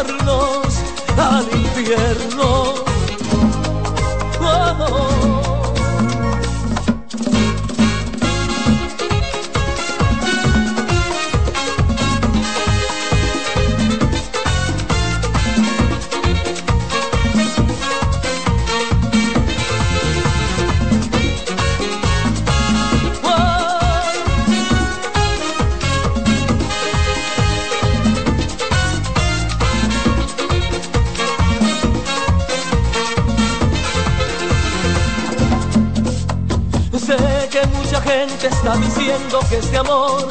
[38.28, 40.28] gente está diciendo que este amor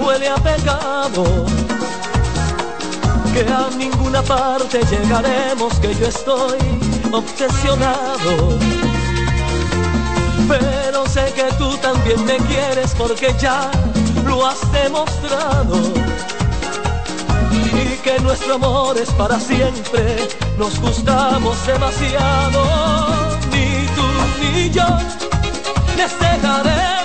[0.00, 1.24] huele a pecado,
[3.32, 6.58] que a ninguna parte llegaremos, que yo estoy
[7.12, 8.58] obsesionado.
[10.48, 13.70] Pero sé que tú también me quieres porque ya
[14.24, 15.76] lo has demostrado.
[17.72, 20.28] Y que nuestro amor es para siempre,
[20.58, 22.64] nos gustamos demasiado,
[23.52, 24.06] ni tú
[24.40, 24.88] ni yo
[25.96, 26.97] les dejaremos